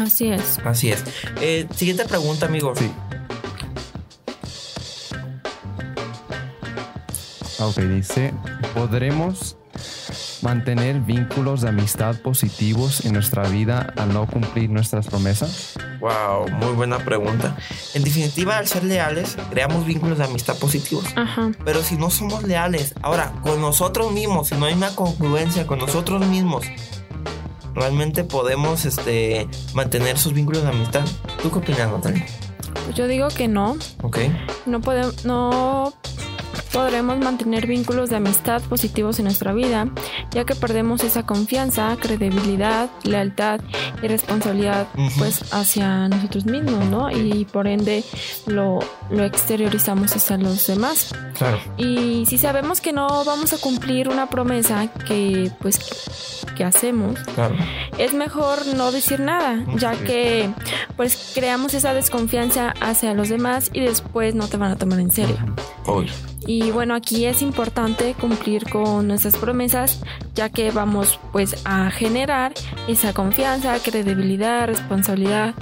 Así 0.00 0.30
es. 0.30 0.58
Así 0.64 0.90
es. 0.90 1.02
Eh, 1.40 1.66
siguiente 1.74 2.04
pregunta, 2.04 2.46
amigo. 2.46 2.72
Sí. 2.76 2.90
Ok, 7.60 7.78
dice, 7.78 8.34
¿podremos 8.74 9.56
mantener 10.42 11.00
vínculos 11.00 11.60
de 11.60 11.68
amistad 11.68 12.16
positivos 12.16 13.04
en 13.04 13.12
nuestra 13.12 13.44
vida 13.48 13.92
al 13.96 14.12
no 14.12 14.26
cumplir 14.26 14.70
nuestras 14.70 15.06
promesas? 15.06 15.74
Wow, 16.00 16.48
muy 16.50 16.72
buena 16.72 16.98
pregunta. 16.98 17.56
En 17.94 18.02
definitiva, 18.02 18.58
al 18.58 18.66
ser 18.66 18.84
leales, 18.84 19.36
creamos 19.50 19.86
vínculos 19.86 20.18
de 20.18 20.24
amistad 20.24 20.56
positivos. 20.56 21.04
Ajá. 21.16 21.52
Pero 21.64 21.82
si 21.82 21.96
no 21.96 22.10
somos 22.10 22.42
leales, 22.42 22.94
ahora, 23.02 23.32
con 23.42 23.60
nosotros 23.60 24.12
mismos, 24.12 24.48
si 24.48 24.56
no 24.56 24.66
hay 24.66 24.74
una 24.74 24.94
congruencia 24.94 25.66
con 25.66 25.78
nosotros 25.78 26.26
mismos, 26.26 26.64
realmente 27.74 28.24
podemos 28.24 28.84
este, 28.84 29.48
mantener 29.74 30.16
esos 30.16 30.32
vínculos 30.32 30.62
de 30.62 30.70
amistad. 30.70 31.04
¿Tú 31.42 31.50
qué 31.50 31.58
opinas, 31.58 31.90
Natalia? 31.90 32.26
Pues 32.84 32.96
yo 32.96 33.06
digo 33.06 33.28
que 33.28 33.48
no. 33.48 33.76
Ok. 34.02 34.18
No 34.66 34.80
podemos, 34.80 35.24
no 35.24 35.94
podremos 36.74 37.18
mantener 37.20 37.66
vínculos 37.68 38.10
de 38.10 38.16
amistad 38.16 38.60
positivos 38.62 39.20
en 39.20 39.26
nuestra 39.26 39.52
vida, 39.52 39.86
ya 40.32 40.44
que 40.44 40.56
perdemos 40.56 41.04
esa 41.04 41.24
confianza, 41.24 41.96
credibilidad, 42.00 42.90
lealtad 43.04 43.60
y 44.02 44.08
responsabilidad 44.08 44.88
pues 45.16 45.52
hacia 45.54 46.08
nosotros 46.08 46.46
mismos, 46.46 46.84
¿no? 46.86 47.10
Y 47.12 47.44
por 47.44 47.68
ende 47.68 48.02
lo, 48.46 48.80
lo 49.08 49.24
exteriorizamos 49.24 50.14
hacia 50.16 50.36
los 50.36 50.66
demás. 50.66 51.14
Claro. 51.38 51.58
Y 51.78 52.26
si 52.26 52.38
sabemos 52.38 52.80
que 52.80 52.92
no 52.92 53.24
vamos 53.24 53.52
a 53.52 53.58
cumplir 53.58 54.08
una 54.08 54.28
promesa 54.28 54.88
que 55.06 55.52
pues 55.60 55.78
que 56.56 56.64
hacemos, 56.64 57.18
Claro. 57.36 57.54
es 57.98 58.14
mejor 58.14 58.66
no 58.76 58.90
decir 58.90 59.20
nada, 59.20 59.64
ya 59.76 59.92
que 59.92 60.50
pues 60.96 61.32
creamos 61.34 61.72
esa 61.74 61.94
desconfianza 61.94 62.74
hacia 62.80 63.14
los 63.14 63.28
demás 63.28 63.70
y 63.72 63.80
después 63.80 64.34
no 64.34 64.48
te 64.48 64.56
van 64.56 64.72
a 64.72 64.76
tomar 64.76 64.98
en 64.98 65.12
serio. 65.12 65.36
Obvio. 65.86 66.12
Y 66.46 66.70
bueno, 66.70 66.94
aquí 66.94 67.24
es 67.24 67.42
importante 67.42 68.14
cumplir 68.20 68.68
con 68.68 69.08
nuestras 69.08 69.36
promesas, 69.36 70.00
ya 70.34 70.50
que 70.50 70.70
vamos 70.70 71.18
pues 71.32 71.62
a 71.64 71.90
generar 71.90 72.52
esa 72.86 73.14
confianza, 73.14 73.78
credibilidad, 73.82 74.66
responsabilidad 74.66 75.54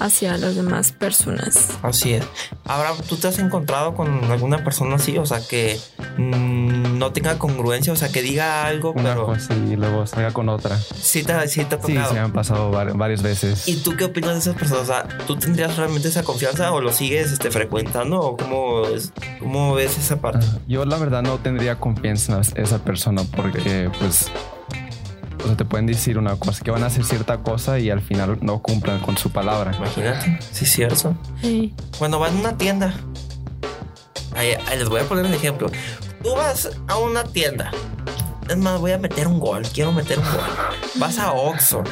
hacia 0.00 0.36
las 0.38 0.56
demás 0.56 0.92
personas. 0.92 1.70
Así 1.82 2.14
es. 2.14 2.24
Ahora, 2.64 2.90
¿tú 3.08 3.16
te 3.16 3.28
has 3.28 3.38
encontrado 3.38 3.94
con 3.94 4.24
alguna 4.30 4.64
persona 4.64 4.96
así? 4.96 5.18
O 5.18 5.26
sea, 5.26 5.40
que 5.46 5.78
mm, 6.18 6.98
no 6.98 7.12
tenga 7.12 7.38
congruencia, 7.38 7.92
o 7.92 7.96
sea, 7.96 8.08
que 8.10 8.22
diga 8.22 8.64
algo, 8.66 8.92
Una 8.92 9.10
pero 9.14 9.26
cosa 9.26 9.54
y 9.54 9.76
luego 9.76 10.06
salga 10.06 10.32
con 10.32 10.48
otra. 10.48 10.78
sí 10.78 11.22
te, 11.22 11.48
sí 11.48 11.64
te 11.64 11.74
ha 11.76 11.82
Sí, 11.82 11.92
tocado. 11.94 12.08
se 12.08 12.14
me 12.14 12.20
han 12.20 12.32
pasado 12.32 12.70
var- 12.70 12.96
varias 12.96 13.22
veces. 13.22 13.68
¿Y 13.68 13.76
tú 13.76 13.96
qué 13.96 14.04
opinas 14.04 14.32
de 14.34 14.38
esas 14.40 14.54
personas? 14.56 14.82
O 14.82 14.86
sea, 14.86 15.08
¿tú 15.26 15.36
tendrías 15.36 15.76
realmente 15.76 16.08
esa 16.08 16.22
confianza 16.22 16.72
o 16.72 16.80
lo 16.80 16.92
sigues 16.92 17.32
este, 17.32 17.50
frecuentando 17.50 18.20
o 18.20 18.36
cómo, 18.36 18.86
es- 18.86 19.12
cómo 19.38 19.74
ves 19.74 19.98
esa 19.98 20.16
parte? 20.20 20.46
Ah, 20.50 20.58
Yo 20.66 20.84
la 20.84 20.96
verdad 20.96 21.22
no 21.22 21.38
tendría 21.38 21.76
confianza 21.78 22.40
en 22.54 22.62
esa 22.62 22.78
persona 22.78 23.22
porque 23.36 23.90
pues 23.98 24.30
o 25.44 25.46
sea, 25.46 25.56
te 25.56 25.64
pueden 25.64 25.86
decir 25.86 26.18
una 26.18 26.36
cosa 26.36 26.64
que 26.64 26.70
van 26.70 26.82
a 26.82 26.86
hacer 26.86 27.04
cierta 27.04 27.38
cosa 27.38 27.78
y 27.78 27.90
al 27.90 28.00
final 28.00 28.38
no 28.40 28.62
cumplan 28.62 28.98
con 29.00 29.16
su 29.18 29.30
palabra. 29.30 29.74
Imagínate, 29.76 30.38
sí 30.50 30.64
es 30.64 30.72
cierto. 30.72 31.14
Sí. 31.40 31.74
Cuando 31.98 32.18
van 32.18 32.36
a 32.36 32.40
una 32.40 32.56
tienda, 32.56 32.94
ahí, 34.34 34.54
ahí 34.66 34.78
les 34.78 34.88
voy 34.88 35.00
a 35.00 35.04
poner 35.04 35.26
un 35.26 35.34
ejemplo. 35.34 35.70
Tú 36.22 36.34
vas 36.34 36.70
a 36.88 36.96
una 36.96 37.24
tienda, 37.24 37.70
es 38.48 38.56
más, 38.58 38.78
voy 38.78 38.92
a 38.92 38.98
meter 38.98 39.26
un 39.26 39.40
gol, 39.40 39.62
quiero 39.72 39.92
meter 39.92 40.18
un 40.18 40.24
gol. 40.24 40.44
Vas 40.96 41.18
a 41.18 41.32
Oxxo 41.32 41.82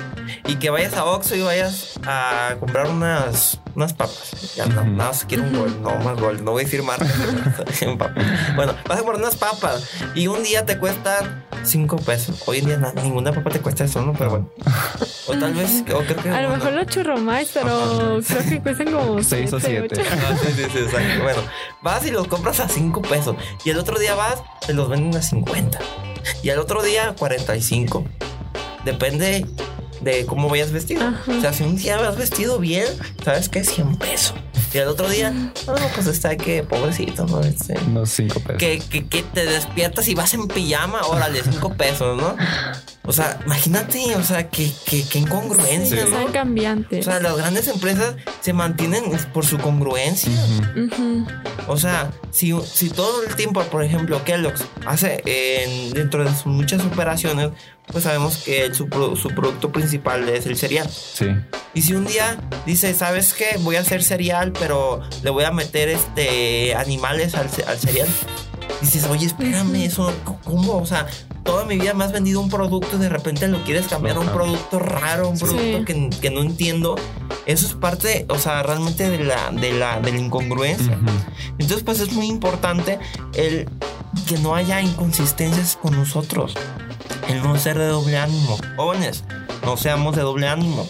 y 0.47 0.57
que 0.57 0.71
vayas 0.71 0.95
a 0.95 1.05
Oxxo 1.05 1.35
y 1.37 1.43
vayas 1.43 1.99
a 2.07 2.57
comprar 2.61 2.89
unas, 2.89 3.59
unas 3.75 3.95
papas. 3.95 4.55
Ya 4.57 4.67
no, 4.67 4.85
nada 4.85 5.11
más 5.11 5.25
quiero 5.25 5.45
un 5.45 5.53
gol, 5.53 5.83
no 5.83 5.95
más 5.97 6.21
gol, 6.21 6.45
no 6.45 6.53
voy 6.53 6.63
a 6.63 6.65
decir 6.65 6.83
marca. 6.83 7.07
bueno, 8.57 8.75
vas 8.87 8.99
a 8.99 9.03
comprar 9.03 9.17
unas 9.17 9.37
papas 9.37 9.89
y 10.15 10.27
un 10.27 10.43
día 10.43 10.67
te 10.67 10.79
cuestan 10.79 11.42
5 11.65 11.97
pesos. 11.97 12.43
Hoy 12.47 12.59
en 12.59 12.67
día 12.67 12.77
na- 12.79 12.93
ninguna 13.03 13.33
papa 13.33 13.51
te 13.51 13.61
cuesta 13.61 13.85
eso, 13.85 14.03
¿no? 14.03 14.13
Pero 14.13 14.31
bueno. 14.31 14.51
O 15.29 15.35
tal 15.39 15.55
vez, 15.55 15.85
o 15.95 16.01
creo 16.01 16.17
que... 16.17 16.29
A 16.31 16.43
lo 16.43 16.49
mejor 16.51 16.73
los 16.73 16.87
churromais, 16.89 17.49
pero 17.55 18.19
creo 18.27 18.43
que 18.49 18.61
cuestan 18.61 18.91
como 18.93 19.23
Seis 19.23 19.53
o 19.53 19.61
siete, 19.61 19.89
siete. 19.95 20.01
ocho. 20.01 20.11
Ah, 20.29 20.35
sí, 20.43 20.49
sí, 20.53 20.63
sí, 20.73 20.79
exacto. 20.81 21.23
Bueno, 21.23 21.43
vas 21.81 22.05
y 22.05 22.11
los 22.11 22.27
compras 22.27 22.59
a 22.59 22.69
5 22.69 23.01
pesos. 23.03 23.37
Y 23.65 23.71
el 23.71 23.79
otro 23.79 23.99
día 24.01 24.17
vas, 24.17 24.43
te 24.67 24.75
los 24.75 24.89
venden 24.89 25.17
a 25.17 25.23
50. 25.23 25.79
Y 26.43 26.51
al 26.51 26.59
otro 26.59 26.83
día, 26.83 27.15
45. 27.17 28.05
Depende 28.85 29.47
de 30.01 30.27
cómo 30.27 30.49
vayas 30.49 30.73
vestido. 30.73 31.07
Ajá. 31.07 31.33
O 31.33 31.41
sea, 31.41 31.53
si 31.53 31.63
un 31.63 31.77
día 31.77 31.99
vas 31.99 32.17
vestido 32.17 32.59
bien, 32.59 32.87
¿sabes 33.25 33.49
qué? 33.49 33.63
100 33.63 33.97
pesos. 33.97 34.35
Y 34.75 34.79
al 34.79 34.89
otro 34.89 35.09
día, 35.09 35.31
no, 35.31 35.53
pues 35.95 36.07
está 36.07 36.37
que 36.37 36.63
pobrecito, 36.63 37.27
¿no? 37.27 37.41
Este, 37.41 37.79
Unos 37.87 38.11
cinco 38.11 38.41
pesos. 38.41 38.57
que, 38.59 38.79
que, 38.79 39.07
que 39.07 39.23
te 39.23 39.45
despiertas 39.45 40.09
y 40.09 40.15
vas 40.15 40.33
en 40.35 40.49
pijama, 40.49 41.03
órale, 41.03 41.43
5 41.43 41.75
pesos, 41.75 42.17
¿no? 42.21 42.35
O 43.05 43.13
sea, 43.13 43.41
imagínate, 43.45 44.15
o 44.15 44.23
sea, 44.23 44.49
que, 44.49 44.71
que, 44.87 45.03
que 45.05 45.19
incongruencia, 45.19 46.05
Sí, 46.07 46.11
¿no? 46.11 46.23
son 46.23 46.33
cambiantes. 46.33 47.05
O 47.07 47.11
sea, 47.11 47.19
las 47.21 47.37
grandes 47.37 47.67
empresas 47.67 48.15
se 48.41 48.53
mantienen 48.53 49.03
por 49.33 49.45
su 49.45 49.59
congruencia. 49.59 50.31
O 51.67 51.77
sea, 51.77 52.11
si, 52.31 52.55
si 52.73 52.91
todo 52.91 53.25
el 53.25 53.35
tiempo, 53.35 53.61
por 53.65 53.83
ejemplo, 53.83 54.23
Kellogg's 54.25 54.63
hace 54.87 55.21
en- 55.27 55.93
dentro 55.93 56.25
de 56.25 56.31
sus 56.31 56.47
muchas 56.47 56.83
operaciones, 56.85 57.51
pues 57.91 58.05
sabemos 58.05 58.39
que 58.39 58.73
su, 58.75 58.89
pro- 58.89 59.17
su 59.17 59.29
producto 59.31 59.73
principal 59.73 60.29
es 60.29 60.47
el 60.47 60.57
cereal. 60.57 60.89
Sí. 60.91 61.27
Y 61.75 61.83
si 61.83 61.95
un 61.95 62.07
día 62.07 62.39
dice, 62.67 62.95
¿sabes 62.95 63.35
qué? 63.35 63.57
Voy 63.61 63.77
a 63.77 63.81
hacer 63.81 64.03
cereal, 64.05 64.53
pero 64.53 65.01
le 65.25 65.31
voy 65.31 65.45
a 65.45 65.51
meter 65.51 65.89
este 65.89 66.75
animales 66.77 67.35
al, 67.35 67.49
al 67.67 67.79
cereal. 67.79 68.09
Dices, 68.81 69.05
oye, 69.11 69.27
espérame, 69.27 69.75
eso, 69.85 70.13
¿cómo? 70.45 70.77
O 70.79 70.87
sea, 70.87 71.07
toda 71.45 71.65
mi 71.65 71.77
vida 71.79 71.95
me 71.95 72.05
has 72.05 72.13
vendido 72.13 72.41
un 72.41 72.49
producto 72.49 72.97
y 72.97 73.01
de 73.01 73.09
repente 73.09 73.49
lo 73.49 73.63
quieres 73.65 73.87
cambiar 73.89 74.17
a 74.17 74.21
un 74.21 74.29
producto 74.29 74.79
raro, 74.79 75.29
un 75.29 75.37
Sí. 75.37 75.45
producto 75.45 75.85
que, 75.85 76.11
que 76.21 76.31
no 76.31 76.41
entiendo. 76.43 76.97
Eso 77.47 77.67
es 77.67 77.75
parte, 77.75 78.27
o 78.29 78.39
sea, 78.39 78.63
realmente 78.63 79.09
de 79.11 79.25
la, 79.25 79.51
de 79.51 79.73
la, 79.73 80.01
de 80.01 80.13
la 80.13 80.19
incongruencia. 80.19 80.97
Entonces, 81.59 81.83
pues 81.83 82.01
es 82.01 82.13
muy 82.13 82.27
importante 82.27 82.99
el 83.35 83.69
que 84.29 84.39
no 84.39 84.55
haya 84.55 84.81
inconsistencias 84.81 85.77
con 85.81 85.97
nosotros. 85.97 86.55
El 87.29 87.43
no 87.43 87.59
ser 87.59 87.79
de 87.79 87.87
doble 87.87 88.17
ánimo. 88.19 88.59
Jóvenes, 88.77 89.25
no 89.65 89.77
seamos 89.77 90.15
de 90.17 90.23
doble 90.23 90.49
ánimo. 90.49 90.87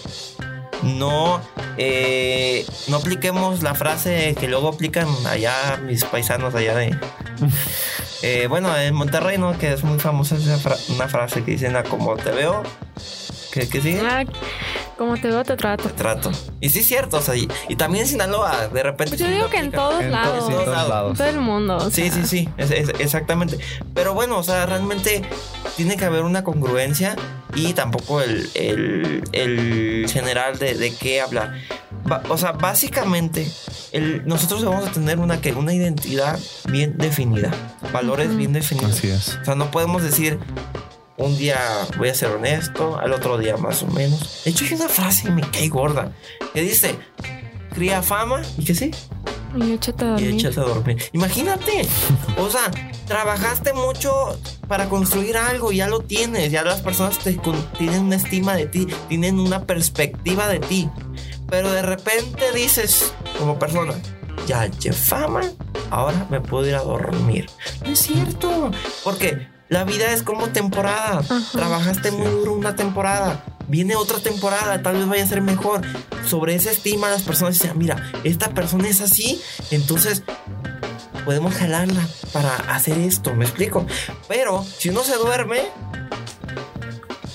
No, 0.83 1.41
eh, 1.79 2.67
no 2.89 2.97
apliquemos 2.97 3.63
la 3.63 3.75
frase 3.75 4.35
que 4.39 4.49
luego 4.49 4.69
aplican 4.69 5.07
allá 5.27 5.81
mis 5.87 6.05
paisanos 6.05 6.55
allá 6.55 6.75
de... 6.77 6.99
Eh, 8.23 8.47
bueno, 8.49 8.77
en 8.77 8.95
Monterrey, 8.95 9.37
¿no? 9.39 9.59
Que 9.59 9.73
es 9.73 9.83
muy 9.85 9.99
famosa 9.99 10.37
esa 10.37 10.57
fra- 10.59 10.77
una 10.91 11.09
frase 11.09 11.43
que 11.45 11.53
dicen, 11.53 11.75
"A 11.77 11.83
como 11.83 12.17
te 12.17 12.31
veo, 12.31 12.63
que, 13.53 13.69
que 13.69 13.81
sigue, 13.83 14.01
Ah, 14.01 14.25
como 14.97 15.17
te 15.17 15.27
veo, 15.29 15.43
te 15.43 15.57
trato. 15.57 15.89
te 15.89 15.95
trato. 15.95 16.31
Y 16.61 16.69
sí 16.71 16.79
es 16.81 16.87
cierto, 16.87 17.17
o 17.19 17.21
sea, 17.21 17.35
y, 17.35 17.49
y 17.69 17.75
también 17.77 18.05
en 18.05 18.11
Sinaloa, 18.11 18.69
de 18.69 18.83
repente... 18.83 19.17
Pues 19.17 19.21
yo 19.21 19.27
digo 19.29 19.51
que 19.51 19.59
en 19.59 19.73
todos 19.73 20.01
En 20.01 20.13
lados. 20.13 20.47
sí, 20.47 20.53
en 20.53 20.65
todos 20.65 20.89
lados. 20.89 21.11
En 21.11 21.17
todo 21.17 21.27
el 21.29 21.41
mundo. 21.41 21.77
o 21.79 21.91
Sí, 21.91 22.11
sea. 22.11 22.13
sí, 22.13 22.27
sí, 22.27 22.49
es- 22.57 22.71
es- 22.71 22.93
exactamente. 23.01 23.59
Pero 23.95 24.15
bueno, 24.15 24.39
o 24.39 24.43
sea, 24.45 24.65
realmente 24.67 25.23
tiene 25.77 25.97
que 25.97 26.05
haber 26.05 26.23
una 26.23 26.45
congruencia 26.45 27.17
y 27.57 27.73
tampoco 27.75 28.21
el, 28.23 28.49
el, 28.55 29.25
el 29.33 30.07
general 30.11 30.59
de, 30.59 30.75
de 30.75 30.95
qué 30.95 31.21
hablar. 31.21 31.55
O 32.29 32.37
sea, 32.39 32.53
básicamente, 32.53 33.51
el, 33.93 34.27
nosotros 34.27 34.65
vamos 34.65 34.89
a 34.89 34.93
tener 34.93 35.19
una, 35.19 35.41
que, 35.41 35.53
una 35.53 35.73
identidad 35.73 36.39
bien 36.71 36.97
definida, 36.99 37.51
valores 37.93 38.37
bien 38.37 38.53
definidos. 38.53 38.99
Así 38.99 39.09
es. 39.09 39.39
O 39.43 39.45
sea, 39.45 39.55
no 39.55 39.71
podemos 39.71 40.03
decir 40.03 40.39
un 41.19 41.37
día 41.39 41.59
voy 41.99 42.09
a 42.09 42.15
ser 42.15 42.31
honesto, 42.31 42.99
al 42.99 43.13
otro 43.13 43.39
día 43.39 43.57
más 43.57 43.83
o 43.83 43.87
menos. 43.89 44.43
De 44.45 44.51
hecho, 44.51 44.65
hay 44.65 44.75
una 44.75 44.89
frase 44.89 45.25
que 45.25 45.31
me 45.31 45.43
cae 45.43 45.69
gorda 45.69 46.13
que 46.53 46.63
dice: 46.63 46.97
cría 47.75 48.03
fama 48.03 48.43
y 48.59 48.65
que 48.65 48.75
sí, 48.75 48.91
Y 49.57 49.73
échate 49.73 50.05
a 50.05 50.09
y 50.09 50.11
dormir. 50.11 50.35
echas 50.35 50.59
a 50.59 50.63
dormir. 50.63 51.03
Imagínate, 51.13 51.87
o 52.39 52.49
sea, 52.51 52.71
trabajaste 53.07 53.73
mucho 53.75 54.39
para 54.67 54.89
construir 54.89 55.37
algo, 55.37 55.71
ya 55.71 55.87
lo 55.87 56.01
tienes, 56.01 56.51
ya 56.51 56.63
las 56.65 56.81
personas 56.81 57.19
te, 57.19 57.39
tienen 57.79 58.05
una 58.05 58.17
estima 58.17 58.55
de 58.57 58.67
ti, 58.67 58.87
tienen 59.09 59.39
una 59.39 59.65
perspectiva 59.67 60.49
de 60.49 60.59
ti, 60.61 60.89
pero 61.53 61.71
de 61.71 61.83
repente 61.83 62.51
dices 62.55 63.13
como 63.39 63.59
persona, 63.59 63.93
ya 64.47 64.65
eché 64.65 64.91
fama, 64.91 65.43
ahora 65.91 66.27
me 66.31 66.41
puedo 66.41 66.67
ir 66.67 66.75
a 66.75 66.81
dormir. 66.81 67.51
No 67.85 67.93
es 67.93 67.99
cierto, 67.99 68.71
porque 69.05 69.49
la 69.69 69.85
vida 69.85 70.15
es 70.15 70.23
como 70.23 70.49
temporada. 70.49 71.19
Ajá. 71.19 71.43
Trabajaste 71.53 72.11
muy 72.11 72.31
duro 72.31 72.55
una 72.55 72.75
temporada. 72.75 73.45
Viene 73.69 73.97
otra 73.97 74.19
temporada, 74.19 74.81
tal 74.83 74.97
vez 74.97 75.07
vaya 75.07 75.25
a 75.25 75.27
ser 75.27 75.43
mejor. 75.43 75.83
Sobre 76.27 76.55
esa 76.55 76.71
estima, 76.71 77.11
las 77.11 77.21
personas 77.21 77.61
dicen, 77.61 77.77
mira, 77.77 78.03
esta 78.25 78.49
persona 78.55 78.89
es 78.89 79.03
así, 79.03 79.39
entonces 79.71 80.23
podemos 81.27 81.55
jalarla 81.55 82.09
para 82.33 82.57
hacer 82.75 82.97
esto, 82.97 83.35
¿me 83.35 83.45
explico? 83.45 83.85
Pero 84.27 84.65
si 84.79 84.89
uno 84.89 85.05
se 85.05 85.17
duerme, 85.17 85.61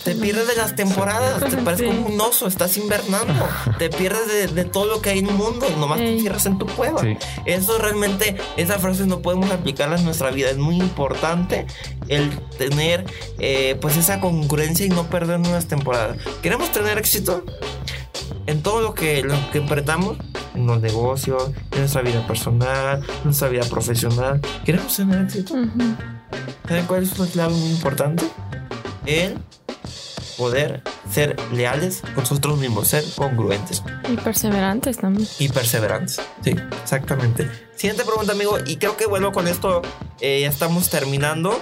te 0.07 0.15
pierdes 0.15 0.47
de 0.47 0.55
las 0.55 0.75
temporadas, 0.75 1.39
te 1.49 1.57
pareces 1.57 1.89
Sí. 1.89 1.95
como 1.95 2.07
un 2.15 2.21
oso, 2.21 2.47
estás 2.47 2.77
invernando, 2.77 3.47
te 3.77 3.89
pierdes 3.89 4.27
de, 4.27 4.47
de 4.47 4.63
todo 4.65 4.85
lo 4.85 5.01
que 5.01 5.09
hay 5.11 5.19
en 5.19 5.27
el 5.27 5.35
mundo, 5.35 5.67
nomás 5.77 5.99
te 5.99 6.19
cierras 6.19 6.45
en 6.45 6.57
tu 6.57 6.65
cueva. 6.65 7.01
Sí. 7.01 7.17
Eso 7.45 7.77
realmente, 7.77 8.37
esa 8.55 8.79
frase 8.79 9.05
no 9.05 9.21
podemos 9.21 9.51
aplicarla 9.51 9.97
en 9.97 10.05
nuestra 10.05 10.31
vida. 10.31 10.49
Es 10.49 10.57
muy 10.57 10.75
importante 10.77 11.67
el 12.07 12.29
tener 12.57 13.05
eh, 13.39 13.77
pues 13.81 13.97
esa 13.97 14.19
congruencia 14.19 14.85
y 14.85 14.89
no 14.89 15.03
perder 15.09 15.37
unas 15.39 15.67
temporadas. 15.67 16.17
¿Queremos 16.41 16.71
tener 16.71 16.97
éxito? 16.97 17.43
En 18.45 18.63
todo 18.63 18.81
lo 18.81 18.93
que, 18.93 19.23
lo 19.23 19.35
que 19.51 19.57
emprendamos, 19.57 20.17
en 20.55 20.65
los 20.67 20.79
negocios, 20.81 21.51
en 21.73 21.79
nuestra 21.79 22.01
vida 22.01 22.25
personal, 22.25 23.03
en 23.05 23.23
nuestra 23.25 23.49
vida 23.49 23.63
profesional. 23.69 24.39
¿Queremos 24.65 24.95
tener 24.95 25.23
éxito? 25.25 25.53
Ujú. 25.53 25.95
¿Saben 26.67 26.85
cuál 26.85 27.03
es 27.03 27.19
una 27.19 27.29
clave 27.29 27.53
muy 27.53 27.69
importante? 27.71 28.23
El 29.05 29.37
poder 30.37 30.81
ser 31.11 31.35
leales 31.51 32.01
con 32.13 32.23
nosotros 32.23 32.57
mismos, 32.57 32.87
ser 32.87 33.03
congruentes 33.15 33.81
Y 34.09 34.15
perseverantes 34.17 34.97
también. 34.97 35.27
y 35.39 35.49
perseverantes. 35.49 36.21
Sí, 36.43 36.55
exactamente. 36.83 37.49
Siguiente 37.75 38.03
pregunta, 38.05 38.31
amigo. 38.31 38.57
Y 38.65 38.77
creo 38.77 38.97
que 38.97 39.05
bueno, 39.05 39.31
con 39.31 39.47
esto 39.47 39.81
eh, 40.19 40.41
ya 40.41 40.49
estamos 40.49 40.89
terminando 40.89 41.59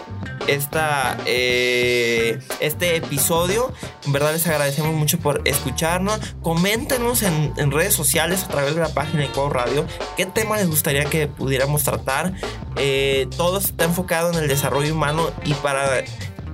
esta, 0.47 1.17
eh, 1.25 2.39
este 2.61 2.95
episodio. 2.95 3.73
En 4.05 4.13
verdad 4.13 4.31
les 4.31 4.47
agradecemos 4.47 4.93
mucho 4.93 5.19
por 5.19 5.41
escucharnos. 5.45 6.19
Coméntenos 6.41 7.21
en, 7.23 7.53
en 7.57 7.71
redes 7.71 7.93
sociales 7.93 8.43
a 8.45 8.47
través 8.47 8.75
de 8.75 8.81
la 8.81 8.89
página 8.89 9.23
de 9.23 9.29
Cuau 9.29 9.49
Radio 9.49 9.85
qué 10.15 10.25
tema 10.25 10.55
les 10.55 10.69
gustaría 10.69 11.03
que 11.05 11.27
pudiéramos 11.27 11.83
tratar. 11.83 12.33
Eh, 12.77 13.27
todo 13.35 13.57
está 13.57 13.83
enfocado 13.83 14.31
en 14.31 14.39
el 14.39 14.47
desarrollo 14.47 14.93
humano 14.93 15.31
y 15.43 15.53
para 15.55 16.01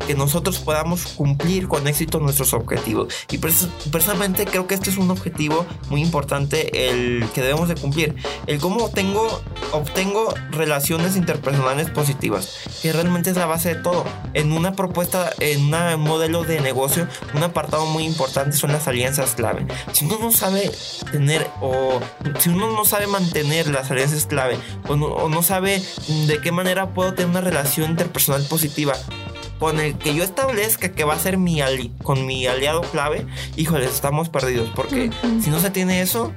que 0.08 0.16
nosotros 0.16 0.60
podamos 0.60 1.06
cumplir 1.08 1.68
con 1.68 1.88
éxito 1.88 2.20
nuestros 2.20 2.54
objetivos. 2.54 3.14
Y 3.30 3.38
precisamente 3.38 4.46
creo 4.46 4.68
que 4.68 4.76
este 4.76 4.90
es 4.90 4.98
un 4.98 5.12
objetivo 5.12 5.66
muy 5.90 6.02
importante 6.02 6.90
el 6.90 7.26
que 7.34 7.42
debemos 7.42 7.68
de 7.68 7.76
cumplir. 7.76 8.16
El 8.48 8.60
cómo 8.60 8.90
tengo, 8.90 9.42
obtengo 9.72 10.34
relaciones 10.52 11.16
interpersonales 11.16 11.90
positivas, 11.90 12.58
que 12.82 12.94
realmente 12.94 13.30
es 13.30 13.38
la 13.38 13.46
base 13.46 13.76
de 13.76 13.82
todo. 13.82 14.06
En 14.34 14.52
una 14.52 14.74
propuesta, 14.74 15.32
en 15.40 15.74
un 15.74 16.02
modelo 16.02 16.44
de 16.44 16.60
negocio, 16.62 17.08
un 17.34 17.44
apartado 17.44 17.86
muy 17.86 18.04
importante 18.04 18.56
son 18.56 18.72
las 18.72 18.88
alianzas 18.88 19.36
clave. 19.36 19.66
Si 19.94 20.06
uno 20.06 20.18
no 20.20 20.32
sabe 20.32 20.72
tener 21.12 21.48
o 21.62 22.00
si 22.40 22.50
uno 22.50 22.72
no 22.72 22.86
sabe 22.86 23.08
mantener 23.08 23.68
las 23.68 23.92
alianzas 23.92 24.26
clave 24.26 24.58
o 24.88 24.96
no, 24.96 25.06
o 25.08 25.30
no 25.30 25.44
sabe 25.44 25.82
de 26.28 26.42
qué 26.42 26.52
manera 26.52 26.94
puedo 26.94 27.14
tener 27.14 27.30
una 27.30 27.42
relación 27.42 27.92
interpersonal 27.92 28.44
positiva 28.44 28.94
con 29.62 29.80
el 29.80 29.96
que 29.96 30.16
yo 30.16 30.24
establezca 30.24 30.90
que 30.92 31.04
va 31.04 31.14
a 31.14 31.20
ser 31.20 31.38
mi 31.38 31.62
ali- 31.62 31.92
con 32.04 32.26
mi 32.26 32.48
aliado 32.48 32.82
clave, 32.82 33.28
híjole, 33.58 33.86
estamos 33.86 34.28
perdidos. 34.28 34.72
Porque 34.76 35.12
si 35.42 35.52
no 35.52 35.60
se 35.60 35.70
tiene 35.70 36.02
eso, 36.02 36.34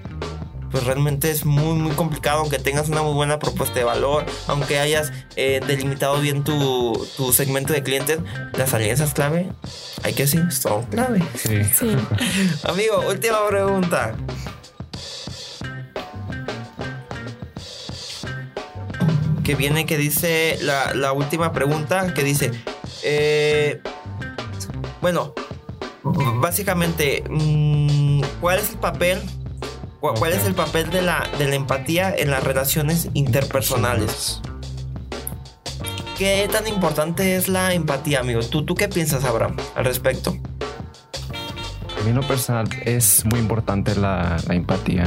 pues 0.70 0.84
realmente 0.84 1.30
es 1.30 1.46
muy, 1.46 1.74
muy 1.78 1.92
complicado. 1.92 2.40
Aunque 2.40 2.58
tengas 2.58 2.88
una 2.90 3.02
muy 3.02 3.14
buena 3.14 3.38
propuesta 3.38 3.76
de 3.78 3.84
valor, 3.84 4.26
aunque 4.46 4.78
hayas 4.78 5.10
eh, 5.36 5.60
delimitado 5.66 6.20
bien 6.20 6.44
tu, 6.44 7.08
tu 7.16 7.32
segmento 7.32 7.72
de 7.72 7.82
clientes, 7.82 8.18
las 8.58 8.74
alianzas 8.74 9.14
clave, 9.14 9.50
hay 10.02 10.12
que 10.12 10.24
decir, 10.24 10.44
son 10.52 10.84
clave. 10.84 11.22
Sí. 11.34 11.64
Sí. 11.78 11.96
Amigo, 12.68 13.02
última 13.08 13.38
pregunta. 13.48 14.14
Que 19.42 19.54
viene, 19.54 19.84
que 19.84 19.98
dice 19.98 20.56
la, 20.62 20.94
la 20.94 21.12
última 21.12 21.52
pregunta, 21.52 22.14
que 22.14 22.22
dice, 22.22 22.50
eh, 23.04 23.80
bueno, 25.00 25.34
básicamente, 26.02 27.22
mm, 27.28 28.22
¿cuál 28.40 28.58
es 28.58 28.70
el 28.70 28.78
papel? 28.78 29.20
cu- 30.00 30.14
¿Cuál 30.18 30.32
es 30.32 30.44
el 30.44 30.54
papel 30.54 30.90
de 30.90 31.02
la, 31.02 31.26
de 31.38 31.48
la 31.48 31.54
empatía 31.54 32.14
en 32.16 32.30
las 32.30 32.42
relaciones 32.44 33.08
interpersonales? 33.14 34.40
¿Qué 36.18 36.48
tan 36.50 36.66
importante 36.68 37.36
es 37.36 37.48
la 37.48 37.74
empatía, 37.74 38.20
amigo? 38.20 38.40
¿Tú, 38.40 38.64
tú 38.64 38.74
qué 38.74 38.88
piensas, 38.88 39.24
Abraham, 39.24 39.56
al 39.74 39.84
respecto? 39.84 40.36
A 42.00 42.04
mí 42.06 42.12
lo 42.12 42.22
personal 42.22 42.68
es 42.84 43.24
muy 43.24 43.40
importante 43.40 43.94
la, 43.96 44.36
la 44.46 44.54
empatía. 44.54 45.04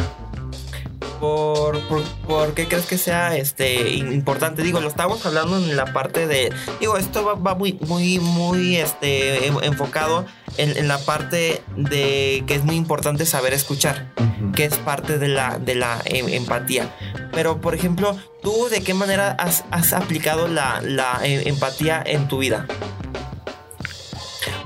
¿Por, 1.20 1.80
por, 1.88 2.04
por 2.28 2.54
qué 2.54 2.68
crees 2.68 2.86
que 2.86 2.98
sea 2.98 3.36
este 3.36 3.94
importante? 3.96 4.62
Digo, 4.62 4.80
lo 4.80 4.88
estamos 4.88 5.26
hablando 5.26 5.58
en 5.58 5.76
la 5.76 5.92
parte 5.94 6.28
de. 6.28 6.54
Digo, 6.80 6.98
esto 6.98 7.26
va, 7.26 7.34
va 7.34 7.56
muy, 7.56 7.74
muy, 7.88 8.20
muy 8.20 8.76
este, 8.78 9.48
en- 9.48 9.64
enfocado 9.64 10.26
en, 10.58 10.78
en 10.78 10.88
la 10.88 11.00
parte 11.00 11.62
de 11.76 12.44
que 12.46 12.56
es 12.56 12.64
muy 12.64 12.76
importante 12.76 13.26
saber 13.26 13.54
escuchar, 13.54 14.14
que 14.56 14.66
es 14.66 14.76
parte 14.78 15.18
de 15.18 15.28
la, 15.28 15.58
de 15.58 15.76
la 15.76 16.02
em- 16.06 16.30
empatía. 16.30 16.94
Pero, 17.32 17.62
por 17.62 17.74
ejemplo, 17.74 18.16
¿tú 18.44 18.68
de 18.70 18.84
qué 18.84 18.94
manera 18.94 19.32
has, 19.40 19.64
has 19.72 19.94
aplicado 19.94 20.48
la, 20.48 20.82
la 20.82 21.20
em- 21.24 21.48
empatía 21.48 22.02
en 22.06 22.28
tu 22.28 22.38
vida? 22.40 22.68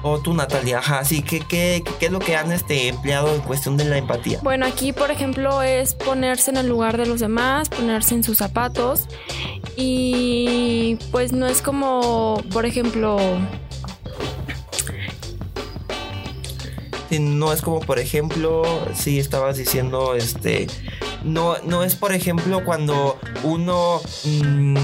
O 0.03 0.19
tú, 0.19 0.33
Natalia, 0.33 0.79
ajá, 0.79 1.05
sí, 1.05 1.21
¿qué, 1.21 1.41
qué, 1.41 1.83
qué 1.99 2.07
es 2.07 2.11
lo 2.11 2.19
que 2.19 2.35
han 2.35 2.51
este, 2.51 2.87
empleado 2.87 3.33
en 3.35 3.41
cuestión 3.41 3.77
de 3.77 3.85
la 3.85 3.97
empatía? 3.97 4.39
Bueno, 4.41 4.65
aquí 4.65 4.93
por 4.93 5.11
ejemplo 5.11 5.61
es 5.61 5.93
ponerse 5.93 6.49
en 6.49 6.57
el 6.57 6.67
lugar 6.67 6.97
de 6.97 7.05
los 7.05 7.19
demás, 7.19 7.69
ponerse 7.69 8.15
en 8.15 8.23
sus 8.23 8.37
zapatos 8.37 9.07
y 9.75 10.97
pues 11.11 11.33
no 11.33 11.45
es 11.45 11.61
como, 11.61 12.41
por 12.51 12.65
ejemplo, 12.65 13.17
no 17.19 17.51
es 17.51 17.61
como 17.61 17.79
por 17.81 17.99
ejemplo, 17.99 18.63
si 18.95 19.19
estabas 19.19 19.57
diciendo, 19.57 20.15
este, 20.15 20.67
no, 21.23 21.57
no 21.63 21.83
es 21.83 21.95
por 21.95 22.13
ejemplo 22.13 22.63
cuando 22.63 23.19
uno, 23.43 24.01
mm, 24.23 24.77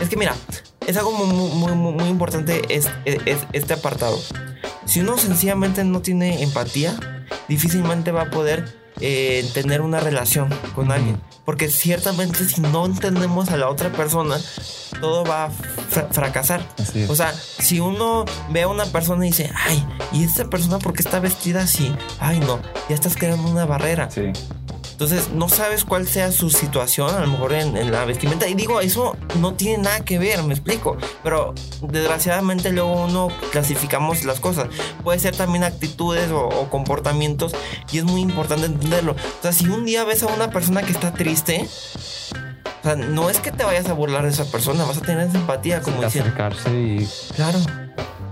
es 0.00 0.08
que 0.08 0.16
mira, 0.16 0.34
es 0.86 0.96
algo 0.96 1.12
muy, 1.12 1.26
muy, 1.74 1.92
muy, 1.92 2.08
importante 2.08 2.62
es, 2.74 2.88
es- 3.04 3.46
este 3.52 3.74
apartado. 3.74 4.18
Si 4.84 5.00
uno 5.00 5.18
sencillamente 5.18 5.82
no 5.84 6.00
tiene 6.00 6.42
empatía, 6.42 6.96
difícilmente 7.48 8.12
va 8.12 8.22
a 8.22 8.30
poder 8.30 8.64
eh, 9.00 9.48
tener 9.52 9.80
una 9.82 10.00
relación 10.00 10.48
con 10.74 10.90
alguien. 10.92 11.20
Porque 11.44 11.68
ciertamente 11.68 12.44
si 12.48 12.60
no 12.60 12.86
entendemos 12.86 13.50
a 13.50 13.56
la 13.56 13.68
otra 13.68 13.92
persona, 13.92 14.36
todo 15.00 15.24
va 15.24 15.44
a 15.44 15.50
fra- 15.50 16.08
fracasar. 16.10 16.66
O 17.08 17.14
sea, 17.14 17.32
si 17.32 17.78
uno 17.78 18.24
ve 18.50 18.62
a 18.62 18.68
una 18.68 18.86
persona 18.86 19.24
y 19.26 19.30
dice, 19.30 19.50
ay, 19.54 19.86
¿y 20.12 20.24
esta 20.24 20.48
persona 20.48 20.78
por 20.78 20.92
qué 20.94 21.02
está 21.02 21.20
vestida 21.20 21.62
así? 21.62 21.94
Ay, 22.20 22.40
no, 22.40 22.58
ya 22.88 22.94
estás 22.94 23.16
creando 23.16 23.48
una 23.50 23.66
barrera. 23.66 24.10
sí. 24.10 24.32
Entonces, 24.96 25.28
no 25.30 25.50
sabes 25.50 25.84
cuál 25.84 26.08
sea 26.08 26.32
su 26.32 26.48
situación, 26.48 27.14
a 27.14 27.20
lo 27.20 27.26
mejor 27.26 27.52
en, 27.52 27.76
en 27.76 27.92
la 27.92 28.06
vestimenta. 28.06 28.48
Y 28.48 28.54
digo, 28.54 28.80
eso 28.80 29.14
no 29.40 29.52
tiene 29.52 29.82
nada 29.82 30.00
que 30.00 30.18
ver, 30.18 30.42
me 30.42 30.54
explico. 30.54 30.96
Pero 31.22 31.52
desgraciadamente 31.82 32.72
luego 32.72 33.04
uno 33.04 33.28
clasificamos 33.52 34.24
las 34.24 34.40
cosas. 34.40 34.68
Puede 35.04 35.18
ser 35.18 35.36
también 35.36 35.64
actitudes 35.64 36.30
o, 36.30 36.48
o 36.48 36.70
comportamientos 36.70 37.52
y 37.92 37.98
es 37.98 38.04
muy 38.04 38.22
importante 38.22 38.64
entenderlo. 38.64 39.12
O 39.12 39.42
sea, 39.42 39.52
si 39.52 39.68
un 39.68 39.84
día 39.84 40.02
ves 40.04 40.22
a 40.22 40.28
una 40.28 40.50
persona 40.50 40.80
que 40.82 40.92
está 40.92 41.12
triste, 41.12 41.68
o 42.80 42.82
sea, 42.82 42.96
no 42.96 43.28
es 43.28 43.40
que 43.40 43.52
te 43.52 43.64
vayas 43.64 43.90
a 43.90 43.92
burlar 43.92 44.24
de 44.24 44.30
esa 44.30 44.46
persona, 44.46 44.84
vas 44.84 44.96
a 44.96 45.02
tener 45.02 45.28
esa 45.28 45.36
empatía, 45.36 45.82
como 45.82 46.02
diciendo. 46.02 46.30
acercarse 46.30 46.70
y 46.70 47.08
Claro. 47.34 47.58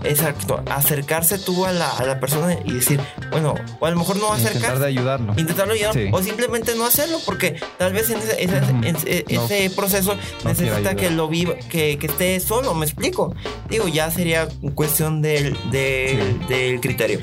Exacto. 0.04 0.62
Acercarse 0.70 1.38
tú 1.38 1.64
a 1.64 1.72
la, 1.72 1.90
a 1.90 2.04
la 2.04 2.20
persona 2.20 2.56
y 2.64 2.72
decir, 2.72 3.00
bueno, 3.30 3.54
o 3.80 3.86
a 3.86 3.90
lo 3.90 3.96
mejor 3.96 4.16
no 4.16 4.28
intentar 4.36 4.50
acercarse. 4.52 4.78
de 4.80 4.86
ayudarlo. 4.86 5.34
Intentarlo 5.36 5.72
ayudar 5.74 5.94
Sí. 5.94 6.08
o 6.12 6.22
simplemente 6.22 6.74
no 6.74 6.84
hacerlo 6.86 7.18
porque 7.24 7.60
tal 7.78 7.92
vez 7.92 8.10
en 8.10 8.18
ese, 8.18 8.42
ese- 8.44 8.58
Ujú. 8.58 8.70
en 8.84 8.96
ese- 8.96 9.24
No. 9.30 9.44
ese 9.44 9.70
proceso 9.70 10.16
necesita 10.44 10.94
que 10.94 11.10
lo 11.10 11.28
viva, 11.28 11.54
que, 11.70 11.98
que 11.98 12.06
esté 12.06 12.38
solo, 12.40 12.74
me 12.74 12.84
explico. 12.86 13.34
Digo, 13.68 13.88
ya 13.88 14.10
sería 14.10 14.48
cuestión 14.74 15.22
del, 15.22 15.56
del, 15.70 16.46
del 16.48 16.80
criterio. 16.80 17.20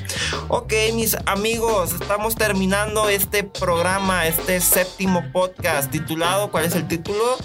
Ok, 0.48 0.74
mis 0.94 1.15
amigos, 1.26 1.94
estamos 1.94 2.36
terminando 2.36 3.10
este 3.10 3.44
programa, 3.44 4.28
este 4.28 4.60
séptimo 4.60 5.24
podcast 5.32 5.91
titulado, 5.91 6.52
¿cuál 6.52 6.65
es 6.65 6.76
el 6.76 6.88
título? 6.88 7.38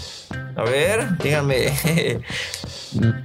A 0.57 0.63
ver, 0.63 1.19
díganme. 1.19 1.73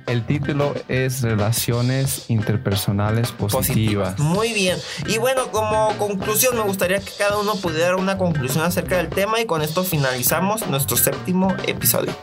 El 0.07 0.25
título 0.25 0.73
es 0.87 1.21
Relaciones 1.21 2.29
Interpersonales 2.29 3.31
Positivas. 3.31 4.19
Muy 4.19 4.53
bien. 4.53 4.77
Y 5.07 5.17
bueno, 5.17 5.51
como 5.51 5.89
conclusión, 5.97 6.55
me 6.55 6.63
gustaría 6.63 6.99
que 6.99 7.11
cada 7.17 7.37
uno 7.37 7.55
pudiera 7.55 7.87
dar 7.87 7.95
una 7.95 8.17
conclusión 8.17 8.63
acerca 8.63 8.97
del 8.97 9.09
tema 9.09 9.39
y 9.39 9.45
con 9.45 9.61
esto 9.61 9.83
finalizamos 9.83 10.67
nuestro 10.67 10.97
séptimo 10.97 11.55
episodio. 11.67 12.13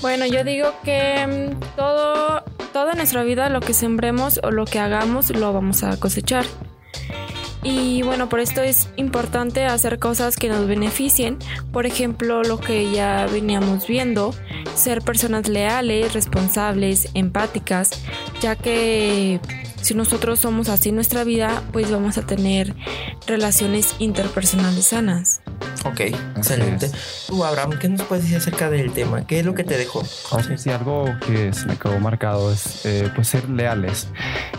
bueno, 0.00 0.26
yo 0.26 0.44
digo 0.44 0.72
que 0.84 1.26
mm, 1.26 1.76
todo, 1.76 2.42
toda 2.72 2.94
nuestra 2.94 3.22
vida 3.22 3.48
lo 3.48 3.60
que 3.60 3.74
sembremos 3.74 4.40
o 4.42 4.50
lo 4.50 4.64
que 4.64 4.78
hagamos 4.78 5.30
lo 5.30 5.52
vamos 5.52 5.82
a 5.82 5.98
cosechar. 5.98 6.44
Y 7.62 8.02
bueno, 8.02 8.28
por 8.28 8.40
esto 8.40 8.62
es 8.62 8.88
importante 8.96 9.64
hacer 9.64 9.98
cosas 9.98 10.36
que 10.36 10.48
nos 10.48 10.66
beneficien. 10.66 11.38
Por 11.72 11.86
ejemplo, 11.86 12.42
lo 12.42 12.60
que 12.60 12.90
ya 12.92 13.26
veníamos 13.30 13.86
viendo, 13.86 14.34
ser 14.74 15.02
personas 15.02 15.48
leales, 15.48 16.14
responsables, 16.14 17.08
empáticas, 17.14 17.90
ya 18.40 18.54
que 18.54 19.40
si 19.82 19.94
nosotros 19.94 20.40
somos 20.40 20.68
así 20.68 20.90
en 20.90 20.96
nuestra 20.96 21.24
vida, 21.24 21.62
pues 21.72 21.90
vamos 21.90 22.18
a 22.18 22.26
tener 22.26 22.74
relaciones 23.26 23.94
interpersonales 23.98 24.86
sanas. 24.86 25.40
Ok, 25.84 26.00
excelente. 26.36 26.90
Tú, 27.28 27.44
Abraham, 27.44 27.78
¿qué 27.78 27.88
nos 27.88 28.02
puedes 28.02 28.24
decir 28.24 28.38
acerca 28.38 28.68
del 28.70 28.92
tema? 28.92 29.26
¿Qué 29.26 29.40
es 29.40 29.46
lo 29.46 29.54
que 29.54 29.64
te 29.64 29.76
dejó? 29.78 30.02
Sí, 30.56 30.70
algo 30.70 31.04
que 31.26 31.52
se 31.52 31.66
me 31.66 31.76
quedó 31.76 31.98
marcado 32.00 32.52
es 32.52 32.84
eh, 32.84 33.10
pues 33.14 33.28
ser 33.28 33.48
leales 33.48 34.08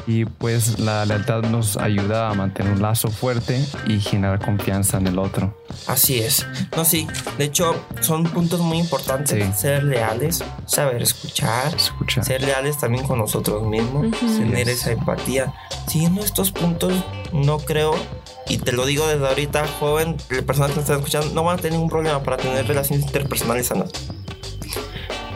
y 0.08 0.26
pues 0.26 0.80
la 0.80 1.06
lealtad 1.06 1.42
nos 1.44 1.78
ayuda 1.78 2.30
a 2.30 2.34
mantener 2.34 2.74
un 2.74 2.82
lazo 2.82 3.10
fuerte 3.10 3.64
y 3.86 4.00
generar 4.00 4.40
confianza 4.44 4.98
en 4.98 5.08
el 5.08 5.20
otro. 5.20 5.56
Así 5.88 6.20
es. 6.20 6.46
No, 6.76 6.84
sí. 6.86 7.08
De 7.38 7.46
hecho, 7.46 7.76
son 8.02 8.24
puntos 8.24 8.60
muy 8.62 8.80
importantes. 8.80 9.44
Sí. 9.46 9.52
Ser 9.62 9.84
leales, 9.84 10.44
saber 10.66 11.02
escuchar, 11.02 11.76
Escucha. 11.76 12.24
ser 12.24 12.42
leales 12.42 12.78
también 12.78 13.06
con 13.06 13.20
nosotros 13.20 13.64
mismos, 13.68 14.08
tener 14.20 14.66
Yes. 14.68 14.80
esa 14.82 14.92
empatía. 14.92 15.54
Siguiendo 15.88 16.24
estos 16.24 16.52
puntos, 16.52 16.94
no 17.34 17.60
creo, 17.60 17.96
y 18.50 18.58
te 18.58 18.72
lo 18.74 18.86
digo 18.86 19.08
desde 19.08 19.26
ahorita, 19.28 19.66
joven, 19.80 20.18
la 20.30 20.42
persona 20.42 20.68
que 20.68 20.74
nos 20.76 20.84
está 20.84 20.96
escuchando, 20.96 21.30
no 21.34 21.44
van 21.44 21.58
a 21.58 21.62
tener 21.62 21.74
ningún 21.74 21.90
problema 21.90 22.22
para 22.24 22.36
tener 22.38 22.68
relaciones 22.68 23.06
interpersonales 23.06 23.68
sanas. 23.68 23.92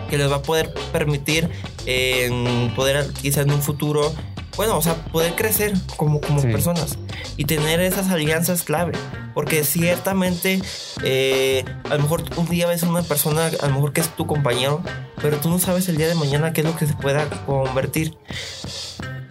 Que 0.09 0.17
les 0.17 0.29
va 0.29 0.37
a 0.37 0.41
poder 0.41 0.73
permitir 0.91 1.49
eh, 1.85 2.71
poder 2.75 3.07
quizás 3.21 3.45
en 3.45 3.51
un 3.51 3.61
futuro, 3.61 4.13
bueno, 4.57 4.77
o 4.77 4.81
sea, 4.81 4.95
poder 4.95 5.33
crecer 5.35 5.73
como, 5.97 6.21
como 6.21 6.39
Sí. 6.41 6.47
personas 6.47 6.97
y 7.37 7.45
tener 7.45 7.79
esas 7.81 8.09
alianzas 8.09 8.63
clave. 8.63 8.93
Porque 9.33 9.63
ciertamente, 9.63 10.61
eh, 11.03 11.65
a 11.89 11.95
lo 11.95 12.03
mejor 12.03 12.23
un 12.37 12.47
día 12.47 12.67
ves 12.67 12.83
a 12.83 12.89
una 12.89 13.01
persona, 13.01 13.47
a 13.47 13.67
lo 13.67 13.73
mejor 13.73 13.91
que 13.93 14.01
es 14.01 14.09
tu 14.15 14.27
compañero, 14.27 14.81
pero 15.21 15.37
tú 15.37 15.49
no 15.49 15.57
sabes 15.57 15.89
el 15.89 15.97
día 15.97 16.07
de 16.07 16.13
mañana 16.15 16.53
qué 16.53 16.61
es 16.61 16.67
lo 16.67 16.75
que 16.75 16.85
se 16.85 16.93
pueda 16.93 17.27
convertir. 17.47 18.15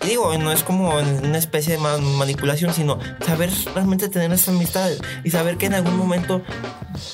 Digo, 0.05 0.37
no 0.39 0.51
es 0.53 0.63
como 0.63 0.91
una 0.97 1.39
especie 1.39 1.75
de 1.75 1.79
ma- 1.79 1.97
manipulación, 1.99 2.75
sino 2.75 2.99
saber 3.25 3.51
realmente 3.75 4.09
tener 4.09 4.33
esas 4.33 4.49
amistades 4.49 5.01
y 5.25 5.31
saber 5.31 5.57
que 5.59 5.67
en 5.67 5.75
algún 5.75 5.97
momento 5.97 6.43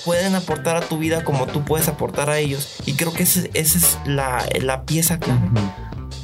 pueden 0.04 0.34
aportar 0.34 0.76
a 0.76 0.80
tu 0.80 0.98
vida 0.98 1.22
como 1.24 1.46
tú 1.46 1.64
puedes 1.64 1.88
aportar 1.88 2.30
a 2.30 2.38
ellos. 2.38 2.76
Y 2.86 2.94
creo 2.94 3.12
que 3.12 3.24
ese- 3.24 3.50
esa 3.54 3.78
es 3.78 3.98
la, 4.06 4.44
la 4.62 4.82
pieza 4.84 5.18
clave. 5.18 5.40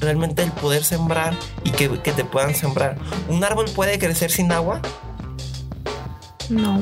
Realmente 0.01 0.43
el 0.43 0.51
poder 0.53 0.85
sembrar 0.85 1.35
y 1.65 1.71
que, 1.71 2.01
que 2.01 2.13
te 2.13 2.25
puedan 2.25 2.55
sembrar. 2.55 2.97
¿Un 3.29 3.43
árbol 3.45 3.67
puede 3.75 3.99
crecer 3.99 4.31
sin 4.31 4.51
agua? 4.53 4.81
No. 6.51 6.79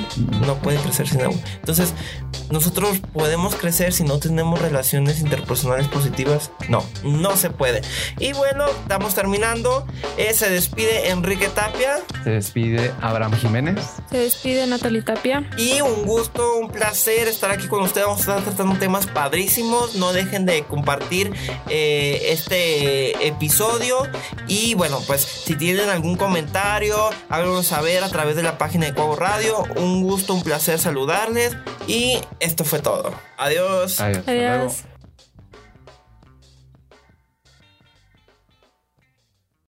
no 0.47 0.55
puede 0.57 0.79
crecer 0.79 1.09
sin 1.09 1.21
agua. 1.23 1.37
Entonces, 1.57 1.95
nosotros 2.53 2.99
podemos 3.15 3.57
crecer 3.57 3.95
si 3.95 4.05
no 4.05 4.19
tenemos 4.19 4.61
relaciones 4.61 5.21
interpersonales 5.21 5.89
positivas. 5.89 6.51
No, 6.69 6.85
no 7.03 7.35
se 7.39 7.49
puede. 7.49 7.81
Y 8.19 8.35
bueno, 8.35 8.67
estamos 8.83 9.15
terminando. 9.15 9.87
Eh, 10.19 10.35
se 10.35 10.51
despide 10.51 11.09
Enrique 11.09 11.49
Tapia. 11.49 12.01
Se 12.23 12.31
despide 12.31 12.93
Abraham 13.01 13.33
Jiménez. 13.39 13.83
Se 14.11 14.19
despide 14.19 14.67
Natalie 14.67 15.01
Tapia. 15.01 15.49
Y 15.57 15.81
un 15.81 16.05
gusto, 16.05 16.59
un 16.59 16.69
placer 16.69 17.27
estar 17.27 17.51
aquí 17.51 17.69
con 17.69 17.83
ustedes. 17.83 18.07
Vamos 18.07 18.29
a 18.29 18.37
estar 18.37 18.45
tratando 18.45 18.79
temas 18.79 19.07
padrísimos. 19.07 19.95
No 19.95 20.13
dejen 20.13 20.45
de 20.45 20.65
compartir 20.65 21.33
eh, 21.71 22.21
este 22.29 23.27
episodio. 23.27 23.97
Y 24.47 24.75
bueno, 24.75 25.01
pues 25.07 25.23
si 25.23 25.55
tienen 25.57 25.89
algún 25.89 26.17
comentario, 26.17 26.99
háganos 27.31 27.67
saber 27.67 28.05
a 28.05 28.11
través 28.11 28.37
de 28.37 28.43
la 28.43 28.59
página 28.59 28.85
de 28.85 28.93
Cuavo 28.93 29.17
Radio. 29.17 29.65
Un 29.77 30.03
gusto, 30.03 30.35
un 30.35 30.43
placer 30.43 30.79
saludarles. 30.79 31.57
Y 31.87 32.19
esto 32.43 32.65
fue 32.65 32.81
todo. 32.81 33.15
Adiós. 33.39 34.01
Adiós. 34.01 34.19
Hasta 34.19 34.31
Adiós. 34.33 34.57
luego. 34.59 34.92